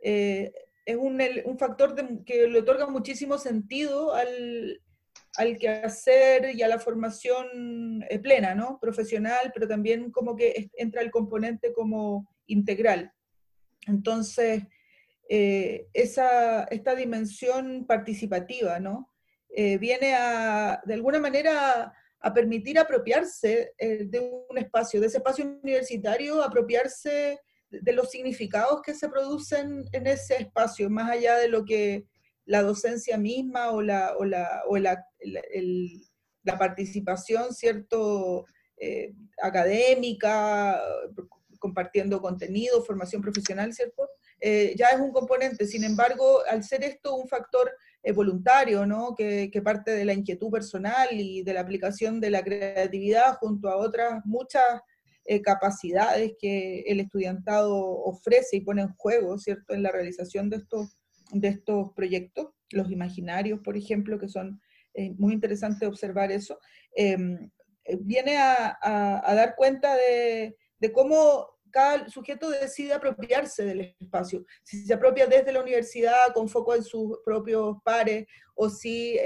eh, 0.00 0.52
es 0.84 0.96
un, 0.96 1.20
un 1.44 1.58
factor 1.58 1.94
que 2.24 2.48
le 2.48 2.58
otorga 2.58 2.86
muchísimo 2.86 3.38
sentido 3.38 4.14
al, 4.14 4.82
al 5.36 5.58
quehacer 5.58 6.54
y 6.54 6.62
a 6.62 6.68
la 6.68 6.78
formación 6.78 8.04
eh, 8.08 8.18
plena, 8.18 8.54
¿no? 8.54 8.78
Profesional, 8.80 9.50
pero 9.52 9.66
también 9.66 10.10
como 10.10 10.36
que 10.36 10.70
entra 10.76 11.02
el 11.02 11.10
componente 11.10 11.72
como 11.72 12.28
integral. 12.46 13.12
Entonces, 13.86 14.64
eh, 15.28 15.88
esa, 15.92 16.64
esta 16.64 16.94
dimensión 16.94 17.86
participativa, 17.86 18.78
¿no? 18.78 19.10
Eh, 19.48 19.78
viene 19.78 20.14
a, 20.14 20.82
de 20.84 20.94
alguna 20.94 21.18
manera, 21.18 21.94
a 22.20 22.34
permitir 22.34 22.78
apropiarse 22.78 23.74
de 23.78 24.44
un 24.48 24.58
espacio, 24.58 25.00
de 25.00 25.06
ese 25.06 25.18
espacio 25.18 25.44
universitario, 25.62 26.42
apropiarse 26.42 27.38
de 27.82 27.92
los 27.92 28.10
significados 28.10 28.82
que 28.82 28.94
se 28.94 29.08
producen 29.08 29.84
en 29.92 30.06
ese 30.06 30.36
espacio, 30.36 30.90
más 30.90 31.10
allá 31.10 31.36
de 31.36 31.48
lo 31.48 31.64
que 31.64 32.04
la 32.46 32.62
docencia 32.62 33.16
misma 33.16 33.70
o 33.70 33.82
la, 33.82 34.14
o 34.18 34.24
la, 34.24 34.62
o 34.68 34.76
la, 34.76 35.04
la 36.42 36.58
participación, 36.58 37.54
¿cierto?, 37.54 38.44
eh, 38.76 39.14
académica, 39.40 40.80
compartiendo 41.58 42.20
contenido, 42.20 42.84
formación 42.84 43.22
profesional, 43.22 43.72
¿cierto? 43.72 44.10
Eh, 44.40 44.74
ya 44.76 44.88
es 44.88 45.00
un 45.00 45.12
componente. 45.12 45.66
Sin 45.66 45.84
embargo, 45.84 46.40
al 46.46 46.62
ser 46.62 46.84
esto 46.84 47.14
un 47.14 47.28
factor 47.28 47.72
eh, 48.02 48.12
voluntario, 48.12 48.84
¿no? 48.84 49.14
Que, 49.14 49.50
que, 49.50 49.62
parte 49.62 49.92
de 49.92 50.04
la 50.04 50.12
inquietud 50.12 50.50
personal 50.50 51.08
y 51.12 51.42
de 51.42 51.54
la 51.54 51.60
aplicación 51.60 52.20
de 52.20 52.30
la 52.30 52.42
creatividad 52.42 53.36
junto 53.38 53.70
a 53.70 53.76
otras 53.76 54.20
muchas 54.26 54.82
eh, 55.26 55.40
capacidades 55.40 56.34
que 56.38 56.80
el 56.80 57.00
estudiantado 57.00 57.74
ofrece 57.74 58.56
y 58.56 58.60
pone 58.60 58.82
en 58.82 58.94
juego, 58.94 59.38
¿cierto?, 59.38 59.72
en 59.72 59.82
la 59.82 59.90
realización 59.90 60.50
de 60.50 60.56
estos, 60.56 60.98
de 61.32 61.48
estos 61.48 61.92
proyectos, 61.94 62.50
los 62.70 62.90
imaginarios, 62.90 63.60
por 63.60 63.76
ejemplo, 63.76 64.18
que 64.18 64.28
son 64.28 64.60
eh, 64.92 65.14
muy 65.16 65.32
interesantes 65.32 65.88
observar 65.88 66.30
eso, 66.30 66.58
em, 66.94 67.50
eh, 67.84 67.96
viene 68.00 68.36
a, 68.36 68.78
a, 68.82 69.34
dar 69.34 69.54
cuenta 69.56 69.96
de, 69.96 70.56
de 70.78 70.92
cómo 70.92 71.48
cada 71.70 72.06
sujeto 72.10 72.50
decide 72.50 72.92
apropiarse 72.92 73.64
del 73.64 73.96
espacio. 73.98 74.44
Si 74.62 74.84
se 74.84 74.92
apropia 74.92 75.26
desde 75.26 75.52
la 75.52 75.62
universidad 75.62 76.34
con 76.34 76.50
foco 76.50 76.74
en 76.74 76.82
sus 76.82 77.18
propios 77.24 77.78
pares 77.82 78.26
o 78.54 78.68
si 78.68 79.18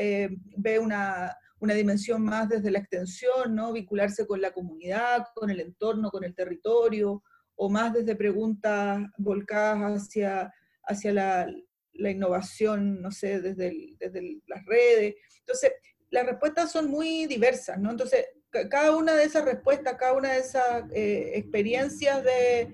ve 0.57 0.79
una, 0.79 1.37
una 1.61 1.75
dimensión 1.75 2.23
más 2.23 2.49
desde 2.49 2.71
la 2.71 2.79
extensión, 2.79 3.55
¿no? 3.55 3.73
Vincularse 3.73 4.27
con 4.27 4.41
la 4.41 4.53
comunidad, 4.53 5.27
con 5.35 5.51
el 5.51 5.61
entorno, 5.61 6.11
con 6.11 6.25
el 6.25 6.35
territorio, 6.35 7.23
o 7.57 7.69
más 7.69 7.93
desde 7.93 8.15
preguntas 8.15 9.03
volcadas 9.17 10.03
hacia, 10.03 10.53
hacia 10.85 11.13
la, 11.13 11.47
la 11.95 12.11
innovación, 12.11 13.03
no 13.03 13.11
sé, 13.11 13.41
desde, 13.41 13.97
desde 13.99 14.41
las 14.47 14.65
redes. 14.65 15.17
Entonces, 15.41 15.73
las 16.11 16.27
respuestas 16.27 16.71
son 16.71 16.89
muy 16.89 17.27
diversas, 17.27 17.79
¿no? 17.79 17.91
Entonces, 17.91 18.27
cada 18.71 18.97
una 18.97 19.15
de 19.15 19.25
esas 19.25 19.45
respuestas, 19.45 19.97
cada 19.99 20.13
una 20.15 20.33
de 20.33 20.39
esas 20.39 20.85
eh, 20.93 21.33
experiencias 21.35 22.25
de, 22.25 22.73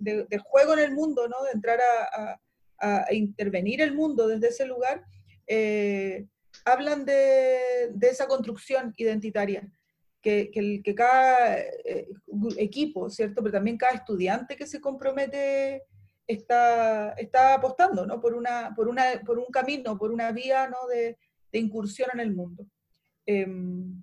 de, 0.00 0.38
juego 0.38 0.74
en 0.74 0.80
el 0.80 0.92
mundo, 0.92 1.28
¿no? 1.28 1.44
De 1.44 1.52
entrar 1.52 1.78
a 1.80 3.12
intervenir 3.12 3.80
el 3.80 3.94
mundo 3.94 4.28
desde 4.28 4.48
ese 4.48 4.66
lugar, 4.66 5.04
eh, 5.48 6.26
hablan 6.72 7.04
de, 7.04 7.90
esa 8.00 8.26
construcción 8.26 8.92
identitaria, 8.96 9.68
que, 10.20 10.50
que, 10.50 10.94
cada 10.94 11.58
eh, 11.60 12.08
equipo, 12.58 13.08
¿cierto? 13.08 13.42
Pero 13.42 13.52
también 13.52 13.78
cada 13.78 13.94
estudiante 13.94 14.56
que 14.56 14.66
se 14.66 14.80
compromete 14.80 15.84
está, 16.26 17.12
está 17.12 17.54
apostando, 17.54 18.04
¿no? 18.04 18.20
Por, 18.20 18.34
una, 18.34 18.74
por, 18.74 18.88
una, 18.88 19.22
por 19.24 19.38
un 19.38 19.46
camino, 19.46 19.96
por 19.96 20.10
una 20.10 20.30
vía, 20.32 20.68
¿no? 20.68 20.86
De, 20.88 21.16
incursión 21.52 22.10
en 22.12 22.20
el 22.20 22.34
mundo. 22.34 22.66
Em, 23.24 24.02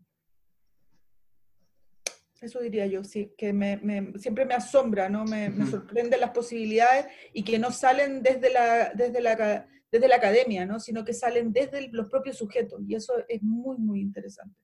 eso 2.41 2.59
diría 2.59 2.87
yo, 2.87 3.03
sí, 3.03 3.33
que 3.37 3.53
me, 3.53 3.79
siempre 4.17 4.45
me 4.45 4.55
asombra, 4.55 5.09
¿no? 5.09 5.25
Me, 5.25 5.49
me 5.49 5.67
sorprende 5.67 6.17
las 6.17 6.31
posibilidades 6.31 7.05
y 7.33 7.43
que 7.43 7.59
no 7.59 7.71
salen 7.71 8.23
desde 8.23 8.51
la, 8.51 8.91
desde 8.95 9.21
la, 9.21 9.67
desde 9.95 10.09
la 10.09 10.17
academia, 10.17 10.65
¿no? 10.65 10.79
sino 10.79 11.05
que 11.05 11.13
salen 11.13 11.53
desde 11.53 11.89
los 11.91 12.09
propios 12.09 12.37
sujetos, 12.37 12.81
y 12.85 12.95
eso 12.95 13.13
es 13.29 13.41
muy, 13.41 13.77
muy 13.77 14.01
interesante. 14.01 14.59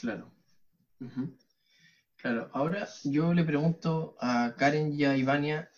Claro. 0.00 0.32
Claro, 2.16 2.50
ahora 2.52 2.88
yo 3.04 3.32
le 3.32 3.44
pregunto 3.44 4.16
a 4.20 4.56
Karen 4.58 4.92
y 4.92 5.04
a 5.04 5.16
Ivania, 5.16 5.70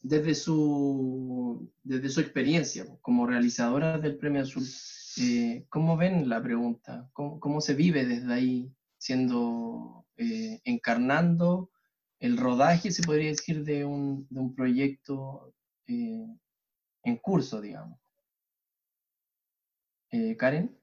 desde 0.00 0.34
su, 0.34 1.70
desde 1.82 2.08
su 2.08 2.20
experiencia 2.20 2.86
como 3.02 3.26
realizadora 3.26 3.98
del 3.98 4.16
Premio 4.16 4.42
Azul, 4.42 4.64
eh, 5.18 5.66
¿cómo 5.68 5.98
ven 5.98 6.28
la 6.30 6.42
pregunta? 6.42 7.10
¿Cómo, 7.12 7.60
se 7.60 7.74
vive 7.74 8.06
desde 8.06 8.32
ahí, 8.32 8.72
siendo, 8.96 10.06
eh, 10.16 10.60
encarnando 10.64 11.70
el 12.20 12.38
rodaje, 12.38 12.90
se 12.90 13.02
podría 13.02 13.28
decir, 13.28 13.64
de 13.64 13.84
un, 13.84 14.26
de 14.30 14.40
un 14.40 14.54
proyecto 14.54 15.52
eh, 15.88 16.26
en 17.06 17.16
curso, 17.16 17.60
digamos. 17.60 17.98
Eh, 20.10 20.36
Karen. 20.36 20.76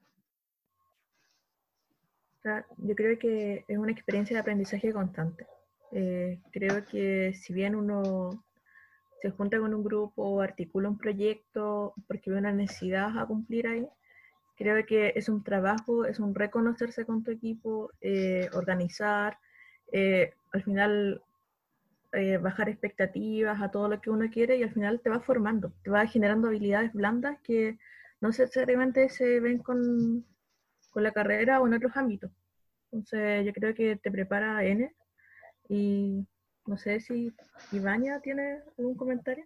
Yo 2.78 2.94
creo 2.94 3.18
que 3.18 3.64
es 3.68 3.78
una 3.78 3.92
experiencia 3.92 4.34
de 4.34 4.40
aprendizaje 4.40 4.92
constante. 4.92 5.46
Eh, 5.92 6.40
creo 6.50 6.84
que 6.84 7.32
si 7.34 7.52
bien 7.52 7.74
uno 7.74 8.44
se 9.22 9.30
junta 9.30 9.58
con 9.58 9.72
un 9.72 9.82
grupo, 9.82 10.40
articula 10.40 10.88
un 10.88 10.98
proyecto 10.98 11.94
porque 12.06 12.30
ve 12.30 12.38
una 12.38 12.52
necesidad 12.52 13.18
a 13.18 13.26
cumplir 13.26 13.66
ahí. 13.66 13.88
Creo 14.56 14.84
que 14.86 15.12
es 15.16 15.28
un 15.28 15.42
trabajo, 15.42 16.04
es 16.04 16.20
un 16.20 16.34
reconocerse 16.34 17.04
con 17.04 17.24
tu 17.24 17.30
equipo, 17.30 17.90
eh, 18.00 18.48
organizar, 18.52 19.38
eh, 19.92 20.32
al 20.52 20.62
final 20.62 21.22
eh, 22.14 22.38
bajar 22.38 22.68
expectativas 22.68 23.60
a 23.60 23.70
todo 23.70 23.88
lo 23.88 24.00
que 24.00 24.10
uno 24.10 24.28
quiere 24.30 24.56
y 24.56 24.62
al 24.62 24.72
final 24.72 25.00
te 25.00 25.10
va 25.10 25.20
formando, 25.20 25.72
te 25.82 25.90
va 25.90 26.06
generando 26.06 26.48
habilidades 26.48 26.92
blandas 26.92 27.38
que 27.42 27.78
no 28.20 28.28
necesariamente 28.28 29.08
se 29.08 29.40
ven 29.40 29.58
con, 29.58 30.24
con 30.90 31.02
la 31.02 31.12
carrera 31.12 31.60
o 31.60 31.66
en 31.66 31.74
otros 31.74 31.96
ámbitos. 31.96 32.30
Entonces 32.92 33.44
yo 33.44 33.52
creo 33.52 33.74
que 33.74 33.96
te 33.96 34.10
prepara 34.10 34.64
N 34.64 34.94
y 35.68 36.26
no 36.66 36.78
sé 36.78 37.00
si 37.00 37.32
Ivania 37.72 38.20
tiene 38.20 38.60
algún 38.78 38.96
comentario. 38.96 39.44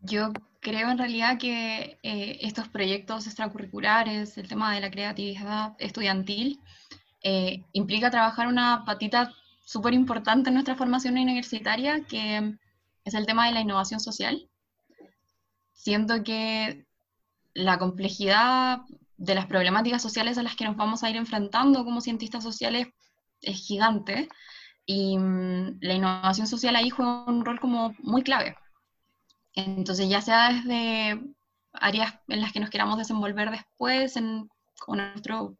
Yo 0.00 0.32
creo 0.60 0.90
en 0.90 0.98
realidad 0.98 1.38
que 1.38 1.98
eh, 2.02 2.38
estos 2.42 2.68
proyectos 2.68 3.26
extracurriculares, 3.26 4.38
el 4.38 4.48
tema 4.48 4.74
de 4.74 4.80
la 4.80 4.90
creatividad 4.90 5.74
estudiantil, 5.78 6.60
eh, 7.22 7.64
implica 7.72 8.10
trabajar 8.10 8.46
una 8.46 8.84
patita 8.84 9.32
súper 9.64 9.94
importante 9.94 10.48
en 10.48 10.54
nuestra 10.54 10.76
formación 10.76 11.18
universitaria, 11.18 12.04
que 12.04 12.54
es 13.04 13.14
el 13.14 13.26
tema 13.26 13.46
de 13.46 13.52
la 13.52 13.60
innovación 13.60 14.00
social. 14.00 14.48
Siento 15.72 16.22
que 16.24 16.86
la 17.54 17.78
complejidad 17.78 18.80
de 19.16 19.34
las 19.34 19.46
problemáticas 19.46 20.00
sociales 20.00 20.38
a 20.38 20.42
las 20.42 20.56
que 20.56 20.64
nos 20.64 20.76
vamos 20.76 21.02
a 21.02 21.10
ir 21.10 21.16
enfrentando 21.16 21.84
como 21.84 22.00
cientistas 22.00 22.44
sociales 22.44 22.88
es 23.42 23.58
gigante 23.58 24.28
y 24.86 25.18
mm, 25.18 25.78
la 25.80 25.94
innovación 25.94 26.46
social 26.46 26.76
ahí 26.76 26.90
juega 26.90 27.24
un 27.24 27.44
rol 27.44 27.60
como 27.60 27.94
muy 27.98 28.22
clave. 28.22 28.56
Entonces, 29.54 30.08
ya 30.08 30.20
sea 30.22 30.52
desde 30.52 31.20
áreas 31.72 32.14
en 32.28 32.40
las 32.40 32.52
que 32.52 32.60
nos 32.60 32.70
queramos 32.70 32.96
desenvolver 32.96 33.50
después, 33.50 34.16
en, 34.16 34.48
con 34.78 34.98
nuestro 34.98 35.56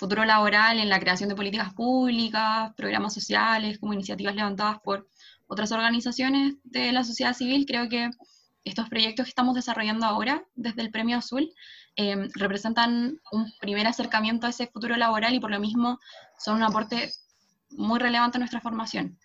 futuro 0.00 0.24
laboral, 0.24 0.80
en 0.80 0.88
la 0.88 0.98
creación 0.98 1.28
de 1.28 1.36
políticas 1.36 1.74
públicas, 1.74 2.72
programas 2.74 3.12
sociales, 3.12 3.78
como 3.78 3.92
iniciativas 3.92 4.34
levantadas 4.34 4.78
por 4.80 5.06
otras 5.46 5.70
organizaciones 5.72 6.54
de 6.64 6.90
la 6.90 7.04
sociedad 7.04 7.34
civil, 7.34 7.66
creo 7.66 7.90
que 7.90 8.08
estos 8.64 8.88
proyectos 8.88 9.26
que 9.26 9.30
estamos 9.30 9.54
desarrollando 9.54 10.06
ahora 10.06 10.42
desde 10.54 10.80
el 10.80 10.90
Premio 10.90 11.18
Azul 11.18 11.52
eh, 11.96 12.28
representan 12.34 13.20
un 13.30 13.52
primer 13.60 13.86
acercamiento 13.86 14.46
a 14.46 14.50
ese 14.50 14.68
futuro 14.68 14.96
laboral 14.96 15.34
y 15.34 15.40
por 15.40 15.50
lo 15.50 15.60
mismo 15.60 15.98
son 16.38 16.56
un 16.56 16.62
aporte 16.62 17.12
muy 17.70 17.98
relevante 17.98 18.38
a 18.38 18.40
nuestra 18.40 18.62
formación. 18.62 19.18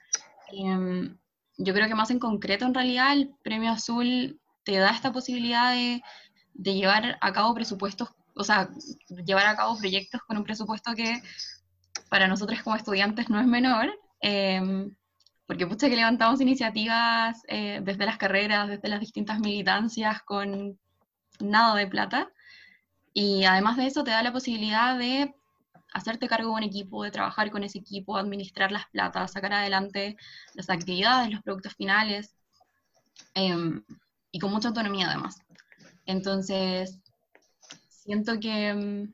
Eh, 0.52 1.10
yo 1.58 1.74
creo 1.74 1.88
que 1.88 1.96
más 1.96 2.12
en 2.12 2.20
concreto, 2.20 2.66
en 2.66 2.74
realidad, 2.74 3.14
el 3.14 3.32
Premio 3.44 3.72
Azul 3.72 4.42
te 4.66 4.78
da 4.78 4.92
esta 4.92 5.14
posibilidad 5.14 5.72
de, 5.72 6.02
llevar 6.54 7.18
a 7.22 7.32
cabo 7.32 7.54
presupuestos, 7.54 8.10
o 8.36 8.44
sea, 8.44 8.70
llevar 9.26 9.48
a 9.48 9.56
cabo 9.56 9.78
proyectos 9.78 10.22
con 10.28 10.38
un 10.38 10.44
presupuesto 10.44 10.94
que 10.94 11.22
para 12.10 12.28
nosotros 12.28 12.62
como 12.62 12.76
estudiantes 12.76 13.30
no 13.30 13.40
es 13.40 13.48
menor, 13.48 13.90
eh, 14.22 14.90
porque 15.48 15.68
pucha 15.68 15.90
que 15.90 15.96
levantamos 15.96 16.42
iniciativas 16.42 17.42
eh, 17.48 17.80
desde 17.84 18.06
las 18.06 18.18
carreras, 18.18 18.68
desde 18.68 18.90
las 18.90 19.00
distintas 19.00 19.40
militancias 19.40 20.22
con 20.24 20.80
nada 21.40 21.76
de 21.76 21.88
plata, 21.88 22.32
y 23.14 23.46
además 23.46 23.78
de 23.78 23.88
eso 23.88 24.04
te 24.04 24.12
da 24.12 24.24
la 24.24 24.34
posibilidad 24.34 24.98
de 24.98 25.34
hacerte 25.94 26.28
cargo 26.28 26.50
de 26.50 26.56
un 26.56 26.64
equipo, 26.64 27.04
de 27.04 27.12
trabajar 27.12 27.50
con 27.52 27.64
ese 27.64 27.80
equipo, 27.80 28.18
administrar 28.18 28.72
las 28.72 28.88
platas, 28.90 29.32
sacar 29.32 29.54
adelante 29.54 30.18
las 30.54 30.70
actividades, 30.70 31.32
los 31.32 31.42
productos 31.42 31.74
finales, 31.76 32.36
em, 33.34 33.84
y 34.32 34.40
con 34.40 34.52
mucha 34.52 34.68
autonomía 34.68 35.08
además. 35.08 35.38
Entonces, 36.06 37.00
siento 38.06 38.40
que 38.40 38.68
em, 38.70 39.14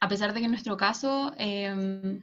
a 0.00 0.08
pesar 0.08 0.32
de 0.32 0.40
que 0.40 0.46
en 0.46 0.52
nuestro 0.52 0.76
caso 0.76 1.32
em, 1.38 2.22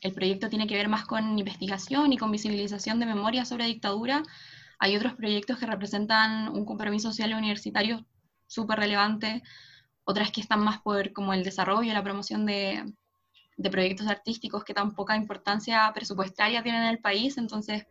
el 0.00 0.12
proyecto 0.12 0.48
tiene 0.48 0.66
que 0.66 0.76
ver 0.76 0.88
más 0.88 1.04
con 1.06 1.38
investigación 1.38 2.12
y 2.12 2.18
con 2.18 2.30
visibilización 2.30 2.98
de 3.00 3.06
memoria 3.06 3.44
sobre 3.44 3.66
dictadura, 3.66 4.22
hay 4.78 4.96
otros 4.96 5.14
proyectos 5.14 5.58
que 5.58 5.66
representan 5.66 6.48
un 6.48 6.64
compromiso 6.64 7.08
social 7.10 7.34
universitario 7.34 8.04
súper 8.46 8.78
relevante 8.80 9.42
otras 10.04 10.30
que 10.32 10.40
están 10.40 10.60
más 10.60 10.80
por 10.82 11.12
como 11.12 11.32
el 11.32 11.44
desarrollo, 11.44 11.92
la 11.92 12.02
promoción 12.02 12.46
de, 12.46 12.92
proyectos 13.70 14.08
artísticos 14.08 14.64
que 14.64 14.74
tan 14.74 14.94
poca 14.94 15.16
importancia 15.16 15.90
presupuestaria 15.94 16.62
tienen 16.64 16.82
en 16.82 16.88
el 16.88 16.98
país, 16.98 17.38
entonces 17.38 17.86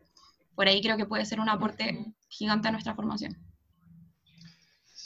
por 0.54 0.68
ahí 0.68 0.82
creo 0.82 0.98
que 0.98 1.06
puede 1.06 1.26
ser 1.26 1.40
un 1.40 1.48
aporte 1.48 2.14
gigante 2.28 2.68
a 2.68 2.72
nuestra 2.72 2.94
formación. 2.94 3.38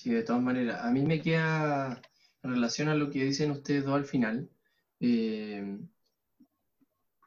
Sí, 0.06 0.12
de 0.12 0.22
todas 0.22 0.44
maneras, 0.44 0.84
a 0.84 0.92
mí 0.92 1.02
me 1.02 1.20
queda 1.20 2.00
en 2.44 2.52
relación 2.52 2.90
a 2.90 2.94
lo 2.94 3.10
que 3.10 3.26
dicen 3.26 3.50
ustedes 3.50 3.86
dos 3.86 3.96
al 3.96 4.06
final, 4.06 4.48
eh, 5.00 5.80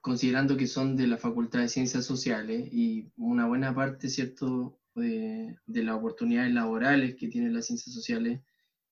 considerando 0.01 0.57
que 0.57 0.69
son 0.69 0.95
de 0.95 1.09
la 1.09 1.17
Facultad 1.17 1.59
de 1.59 1.69
Ciencias 1.69 2.05
Sociales 2.05 2.69
y 2.71 3.11
una 3.17 3.47
buena 3.49 3.75
parte, 3.75 4.09
¿cierto?, 4.09 4.79
de, 4.95 5.57
de 5.67 5.83
las 5.83 5.97
oportunidades 5.97 6.55
laborales 6.55 7.17
que 7.17 7.27
tienen 7.27 7.53
las 7.53 7.67
ciencias 7.67 7.93
sociales 7.93 8.43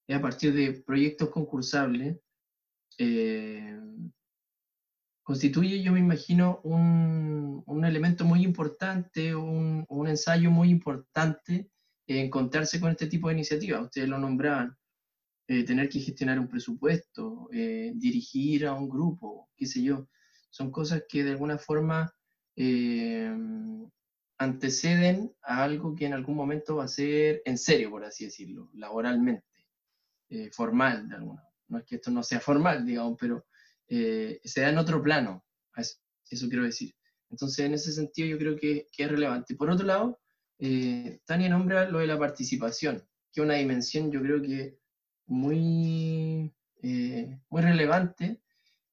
a 0.09 0.21
partir 0.21 0.53
de 0.53 0.73
proyectos 0.73 1.31
concursables, 1.31 2.19
eh, 2.99 3.79
constituye, 5.23 5.81
yo 5.81 5.93
me 5.93 6.01
imagino, 6.01 6.59
un, 6.65 7.63
un 7.65 7.85
elemento 7.85 8.25
muy 8.25 8.43
importante, 8.43 9.37
un, 9.37 9.85
un, 9.89 10.09
ensayo 10.09 10.51
muy 10.51 10.71
importante 10.71 11.71
encontrarse 12.07 12.81
con 12.81 12.91
este 12.91 13.07
tipo 13.07 13.29
de 13.29 13.35
iniciativas. 13.35 13.83
Ustedes 13.83 14.09
lo 14.09 14.19
nombraban, 14.19 14.77
eh, 15.49 15.65
tener 15.65 15.89
que 15.89 16.01
gestionar 16.01 16.39
un 16.39 16.49
presupuesto, 16.49 17.49
eh, 17.53 17.93
dirigir 17.95 18.67
a 18.67 18.75
un 18.75 18.89
grupo, 18.89 19.51
qué 19.57 19.67
sé 19.67 19.83
yo. 19.83 20.09
Son 20.51 20.71
cosas 20.71 21.05
que 21.09 21.25
de 21.25 21.33
alguna 21.33 21.59
forma 21.59 22.13
anteceden 24.39 25.35
a 25.43 25.63
algo 25.63 25.95
que 25.95 26.07
en 26.07 26.15
algún 26.15 26.37
momento 26.37 26.77
va 26.77 26.85
a 26.85 26.89
ser 26.89 27.43
en 27.45 27.59
serio, 27.59 27.91
por 27.91 28.05
así 28.05 28.25
decirlo, 28.25 28.71
laboralmente. 28.75 29.45
Eh, 30.29 30.51
formal 30.51 31.09
de 31.09 31.15
alguna 31.15 31.43
No 31.69 31.79
es 31.79 31.85
que 31.85 31.97
esto 31.97 32.11
no 32.11 32.23
sea 32.23 32.41
formal, 32.41 32.85
digamos, 32.85 33.17
pero 33.19 33.47
eh, 33.89 34.41
se 34.43 34.61
da 34.61 34.71
en 34.71 34.79
otro 34.79 35.01
plano, 35.01 35.45
eso, 35.77 36.49
quiero 36.49 36.65
decir. 36.65 36.95
Entonces, 37.31 37.65
en 37.65 37.75
ese 37.75 37.93
sentido, 37.93 38.29
yo 38.29 38.39
creo 38.39 38.57
que, 38.57 38.87
que 38.93 39.05
es 39.05 39.11
relevante. 39.11 39.55
Por 39.55 39.71
otro 39.71 39.87
lado, 39.87 40.21
eh, 40.59 41.21
Tania 41.25 41.49
nombra 41.49 41.89
lo 41.89 41.99
de 41.99 42.07
la 42.07 42.19
participación, 42.19 42.99
que 43.33 43.41
es 43.41 43.45
una 43.45 43.55
dimensión, 43.55 44.11
yo 44.11 44.21
creo 44.23 44.43
que 44.43 44.79
muy, 45.27 46.53
muy 46.83 47.63
relevante, 47.63 48.41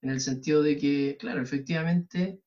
en 0.02 0.10
el 0.10 0.20
sentido 0.20 0.64
de 0.64 0.78
que, 0.78 1.18
claro, 1.20 1.42
efectivamente, 1.42 2.42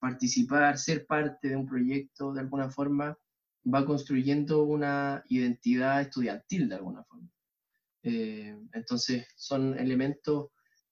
participar, 0.00 0.76
ser 0.78 1.06
parte 1.06 1.48
de 1.48 1.56
un 1.56 1.66
proyecto, 1.66 2.32
de 2.32 2.40
alguna 2.40 2.68
forma, 2.70 3.16
va 3.64 3.84
construyendo 3.84 4.64
una 4.64 5.24
identidad 5.28 6.00
estudiantil, 6.00 6.68
de 6.68 6.74
alguna 6.74 7.04
forma. 7.04 7.28
Eh, 8.02 8.56
entonces, 8.72 9.26
son 9.36 9.78
elementos 9.78 10.48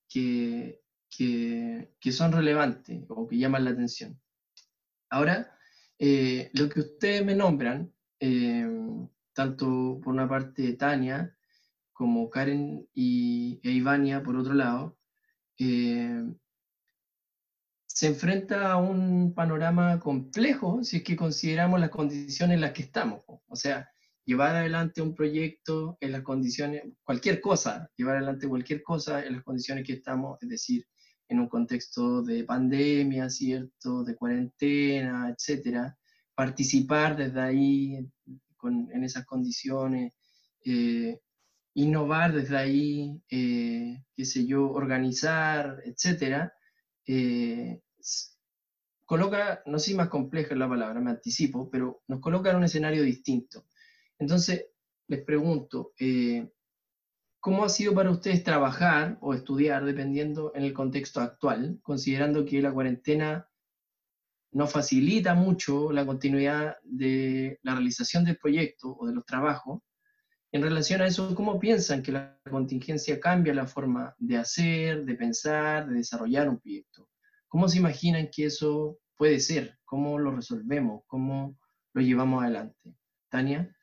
que, 0.09 0.80
que, 1.09 2.12
son 2.12 2.33
relevantes 2.33 3.04
o 3.09 3.26
que 3.26 3.38
llaman 3.38 3.64
la 3.64 3.70
atención. 3.70 4.20
Ahora, 5.09 5.56
eh, 6.01 6.51
lo 6.55 6.69
que 6.69 6.81
ustedes 6.81 7.25
me 7.25 7.35
nombran, 7.35 7.93
eh, 8.19 8.67
tanto 9.35 10.01
por 10.03 10.15
una 10.15 10.29
parte 10.29 10.73
Tania, 10.73 11.37
como 11.93 12.31
Karen 12.31 12.89
y, 12.95 13.61
e 13.63 13.71
Ivania 13.71 14.23
por 14.23 14.37
otro 14.37 14.55
lado, 14.55 14.97
se 17.87 18.07
enfrenta 18.07 18.73
a 18.73 18.79
un 18.79 19.35
panorama 19.35 20.01
complejo 20.01 20.83
si 20.83 20.99
es 20.99 21.03
que 21.03 21.17
consideramos 21.17 21.79
las 21.81 21.91
condiciones 21.91 22.55
en 22.55 22.63
las 22.63 22.73
que 22.73 22.83
estamos. 22.83 23.23
O 23.27 23.57
sea, 23.57 23.91
llevar 24.25 24.57
adelante 24.57 25.03
un 25.03 25.15
proyecto 25.15 25.99
en 26.01 26.13
las 26.13 26.23
condiciones, 26.23 26.85
cualquier 27.03 27.43
cosa, 27.43 27.91
llevar 27.97 28.17
adelante 28.17 28.49
cualquier 28.49 28.83
cosa 28.83 29.23
en 29.25 29.35
las 29.35 29.45
condiciones 29.45 29.85
que 29.85 29.95
estamos, 29.95 30.39
es 30.41 30.49
decir, 30.49 30.87
en 31.31 31.40
un 31.40 31.49
contexto 31.49 32.23
de 32.23 32.45
pandemia, 32.45 33.31
¿cierto? 33.31 34.03
De 34.05 34.16
cuarentena, 34.16 35.31
etcétera, 35.31 35.97
participar 36.35 37.16
desde 37.16 37.40
ahí 37.40 38.11
en 38.62 39.05
esas 39.05 39.25
condiciones, 39.25 40.12
eh, 40.64 41.21
innovar 41.75 42.33
desde 42.33 42.57
ahí, 42.57 43.23
eh, 43.31 44.03
qué 44.14 44.25
sé 44.25 44.45
yo, 44.45 44.71
organizar, 44.71 45.81
etcétera, 45.85 46.53
eh, 47.07 47.81
coloca, 49.07 49.62
no 49.66 49.79
sé 49.79 49.90
si 49.90 49.95
más 49.95 50.09
compleja 50.09 50.53
es 50.53 50.59
la 50.59 50.69
palabra, 50.69 51.01
me 51.01 51.11
anticipo, 51.11 51.71
pero 51.71 52.03
nos 52.09 52.21
coloca 52.21 52.51
en 52.51 52.57
un 52.57 52.64
escenario 52.64 53.05
distinto. 53.05 53.66
Entonces, 54.19 54.66
les 55.07 55.25
pregunto, 55.25 55.93
eh, 55.99 56.51
¿cómo 57.40 57.64
ha 57.64 57.68
sido 57.68 57.94
para 57.94 58.11
ustedes 58.11 58.44
trabajar 58.44 59.18
o 59.20 59.35
estudiar, 59.35 59.85
dependiendo 59.85 60.53
en 60.55 60.62
el 60.62 60.72
contexto 60.72 61.20
actual, 61.20 61.79
considerando 61.83 62.44
que 62.44 62.61
la 62.61 62.72
cuarentena 62.72 63.48
no 64.53 64.66
facilita 64.66 65.35
mucho 65.35 65.92
la 65.92 66.05
continuidad 66.05 66.76
de 66.83 67.59
la 67.62 67.74
realización 67.74 68.24
del 68.24 68.37
proyecto 68.37 68.96
o 68.98 69.07
de 69.07 69.14
los 69.14 69.24
trabajos. 69.24 69.81
En 70.53 70.62
relación 70.62 71.00
a 71.00 71.07
eso, 71.07 71.35
¿cómo 71.35 71.61
piensan 71.61 72.03
que 72.03 72.12
la 72.12 72.37
contingencia 72.50 73.20
cambia 73.20 73.55
la 73.55 73.66
forma 73.66 74.14
de 74.18 74.37
hacer, 74.37 75.05
de 75.05 75.14
pensar, 75.14 75.88
de 75.88 75.94
desarrollar 75.94 76.48
un 76.48 76.59
proyecto? 76.59 77.09
¿Cómo 77.46 77.68
se 77.68 77.79
imaginan 77.79 78.29
que 78.33 78.46
eso 78.46 78.98
puede 79.16 79.38
ser? 79.38 79.79
¿Cómo 79.85 80.18
lo 80.18 80.35
resolvemos? 80.35 81.03
¿Cómo 81.07 81.57
lo 81.92 82.03
llevamos 82.03 82.42
adelante? 82.42 82.96
Tania. 83.29 83.74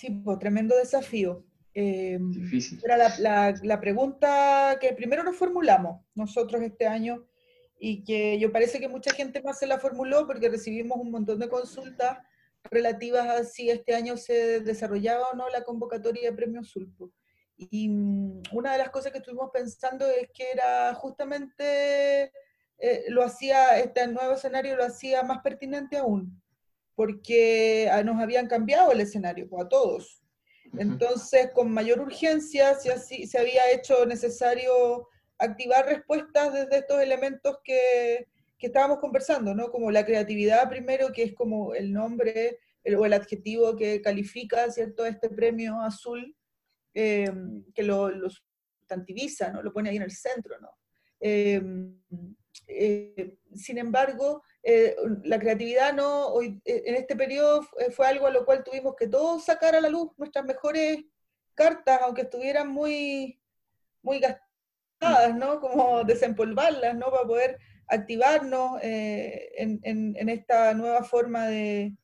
Sí, 0.00 0.10
pues 0.24 0.38
tremendo 0.38 0.74
desafío. 0.76 1.44
Eh, 1.74 2.18
Difícil. 2.20 2.80
Era 2.82 2.96
la, 2.96 3.14
la- 3.18 3.54
la 3.62 3.80
pregunta 3.80 4.78
que 4.80 4.94
primero 4.94 5.22
nos 5.22 5.36
formulamos 5.36 6.00
nosotros 6.14 6.62
este 6.62 6.86
año 6.86 7.26
y 7.78 8.02
que 8.02 8.38
yo 8.38 8.50
parece 8.50 8.80
que 8.80 8.88
mucha 8.88 9.12
gente 9.12 9.42
más 9.42 9.58
se 9.58 9.66
la 9.66 9.78
formuló 9.78 10.26
porque 10.26 10.48
recibimos 10.48 10.98
un 10.98 11.10
montón 11.10 11.38
de 11.38 11.48
consultas 11.50 12.16
relativas 12.70 13.26
a 13.28 13.44
si 13.44 13.68
este 13.68 13.94
año 13.94 14.16
se 14.16 14.60
desarrollaba 14.60 15.28
o 15.32 15.36
no 15.36 15.48
la 15.50 15.64
convocatoria 15.64 16.30
de 16.30 16.36
premios 16.36 16.68
Sulpo. 16.70 17.10
Y 17.58 17.88
mm, 17.90 18.42
una 18.52 18.72
de 18.72 18.78
las 18.78 18.88
cosas 18.90 19.12
que 19.12 19.18
estuvimos 19.18 19.50
pensando 19.52 20.06
es 20.08 20.30
que 20.32 20.50
era 20.50 20.94
justamente, 20.94 22.32
eh, 22.78 23.04
lo 23.08 23.22
hacía, 23.22 23.78
este 23.78 24.06
nuevo 24.06 24.32
escenario 24.32 24.76
lo 24.76 24.84
hacía 24.84 25.22
más 25.22 25.40
pertinente 25.42 25.98
aún, 25.98 26.42
porque 27.00 27.88
ah, 27.90 28.02
nos 28.02 28.20
habían 28.20 28.46
cambiado 28.46 28.92
el 28.92 29.00
escenario, 29.00 29.48
pues, 29.48 29.64
a 29.64 29.68
todos. 29.70 30.22
Entonces, 30.76 31.48
con 31.54 31.72
mayor 31.72 31.98
urgencia 31.98 32.74
se, 32.74 32.92
así- 32.92 33.26
se 33.26 33.38
había 33.38 33.70
hecho 33.72 34.04
necesario 34.04 35.08
activar 35.38 35.86
respuestas 35.86 36.52
desde 36.52 36.76
estos 36.80 37.00
elementos 37.00 37.56
que, 37.64 38.26
que 38.58 38.66
estábamos 38.66 38.98
conversando, 38.98 39.54
¿no? 39.54 39.70
Como 39.70 39.90
la 39.90 40.04
creatividad 40.04 40.68
primero, 40.68 41.10
que 41.10 41.22
es 41.22 41.32
como 41.34 41.74
el 41.74 41.90
nombre 41.90 42.58
el- 42.84 42.96
o 42.96 43.06
el 43.06 43.14
adjetivo 43.14 43.74
que 43.76 44.02
califica, 44.02 44.70
¿cierto?, 44.70 45.06
este 45.06 45.30
premio 45.30 45.80
azul, 45.80 46.36
eh, 46.92 47.32
que 47.74 47.82
lo, 47.82 48.10
lo 48.10 48.28
sustantiviza, 48.28 49.50
¿no? 49.52 49.62
Lo 49.62 49.72
pone 49.72 49.88
ahí 49.88 49.96
en 49.96 50.02
el 50.02 50.10
centro, 50.12 50.60
¿no? 50.60 50.68
Eh, 51.18 51.62
eh, 52.66 53.36
sin 53.54 53.78
embargo, 53.78 54.42
eh, 54.62 54.94
la 55.24 55.38
creatividad 55.38 55.92
no, 55.92 56.28
hoy, 56.28 56.60
eh, 56.64 56.82
en 56.86 56.94
este 56.94 57.16
periodo 57.16 57.62
fue, 57.94 58.06
algo 58.06 58.26
a 58.26 58.30
lo 58.30 58.44
cual 58.44 58.62
tuvimos 58.64 58.94
que 58.96 59.08
todos 59.08 59.44
sacar 59.44 59.74
a 59.74 59.80
la 59.80 59.88
luz 59.88 60.10
nuestras 60.16 60.44
mejores 60.44 61.04
cartas, 61.54 62.00
aunque 62.02 62.22
estuvieran 62.22 62.68
muy, 62.68 63.40
muy 64.02 64.20
gastadas, 64.20 65.34
¿no? 65.34 65.60
Como 65.60 66.04
desempolvarlas, 66.04 66.96
¿no? 66.96 67.10
Para 67.10 67.24
poder 67.24 67.58
activarnos 67.88 68.78
en, 68.82 70.28
esta 70.28 70.72
nueva 70.74 71.02
forma 71.02 71.48
de 71.48 71.96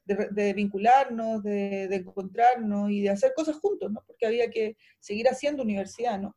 vincularnos, 0.54 1.44
de, 1.44 1.86
de 1.88 1.96
encontrarnos 1.96 2.90
y 2.90 3.02
de 3.02 3.10
hacer 3.10 3.32
cosas 3.34 3.56
juntos, 3.56 3.92
¿no? 3.92 4.02
Porque 4.04 4.26
había 4.26 4.50
que 4.50 4.76
seguir 4.98 5.28
haciendo 5.28 5.62
universidad, 5.62 6.18
¿no? 6.18 6.36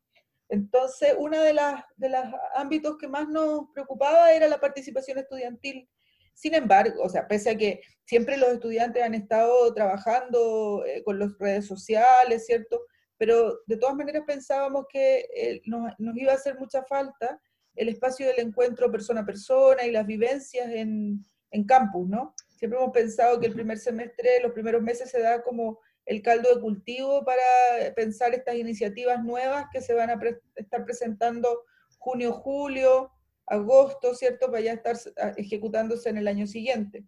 Entonces, 0.49 1.13
uno 1.17 1.39
de 1.39 1.53
los 1.53 1.63
de 1.95 2.09
los 2.09 2.23
ámbitos 2.55 2.97
que 2.97 3.07
más 3.07 3.27
nos 3.29 3.69
preocupaba 3.73 4.33
era 4.33 4.47
la 4.47 4.59
participación 4.59 5.19
estudiantil. 5.19 5.87
Sin 6.33 6.55
embargo, 6.55 7.03
o 7.03 7.09
sea, 7.09 7.27
pese 7.27 7.51
a 7.51 7.57
que 7.57 7.81
siempre 8.05 8.37
los 8.37 8.49
estudiantes 8.49 9.03
han 9.03 9.13
estado 9.13 9.73
trabajando 9.73 10.83
eh, 10.85 11.03
con 11.03 11.19
las 11.19 11.37
redes 11.37 11.67
sociales, 11.67 12.45
¿cierto? 12.45 12.81
Pero 13.17 13.59
de 13.67 13.77
todas 13.77 13.95
maneras 13.95 14.23
pensábamos 14.25 14.85
que 14.91 15.27
eh, 15.35 15.61
nos, 15.65 15.91
nos 15.99 16.17
iba 16.17 16.31
a 16.31 16.35
hacer 16.35 16.57
mucha 16.57 16.83
falta 16.83 17.39
el 17.75 17.89
espacio 17.89 18.27
del 18.27 18.39
encuentro 18.39 18.91
persona 18.91 19.21
a 19.21 19.25
persona 19.25 19.85
y 19.85 19.91
las 19.91 20.05
vivencias 20.05 20.69
en, 20.71 21.23
en 21.51 21.63
campus, 21.65 22.07
¿no? 22.07 22.33
Siempre 22.55 22.79
hemos 22.79 22.91
pensado 22.91 23.39
que 23.39 23.47
el 23.47 23.53
primer 23.53 23.77
semestre, 23.77 24.41
los 24.41 24.51
primeros 24.51 24.81
meses 24.81 25.09
se 25.09 25.21
da 25.21 25.41
como 25.43 25.79
el 26.09 26.23
caldo 26.23 26.55
de 26.55 26.59
cultivo 26.59 27.23
para 27.23 27.93
pensar 27.95 28.33
estas 28.33 28.55
iniciativas 28.55 29.23
nuevas 29.23 29.67
que 29.71 29.79
se 29.79 29.93
van 29.93 30.09
a 30.09 30.19
estar 30.55 30.83
presentando 30.83 31.65
junio, 31.99 32.33
julio, 32.33 33.11
agosto, 33.45 34.15
¿cierto? 34.15 34.47
Para 34.47 34.61
ya 34.61 34.73
estar 34.73 34.97
ah, 35.21 35.33
ejecutándose 35.37 36.09
en 36.09 36.17
el 36.17 36.27
año 36.27 36.47
siguiente. 36.47 37.05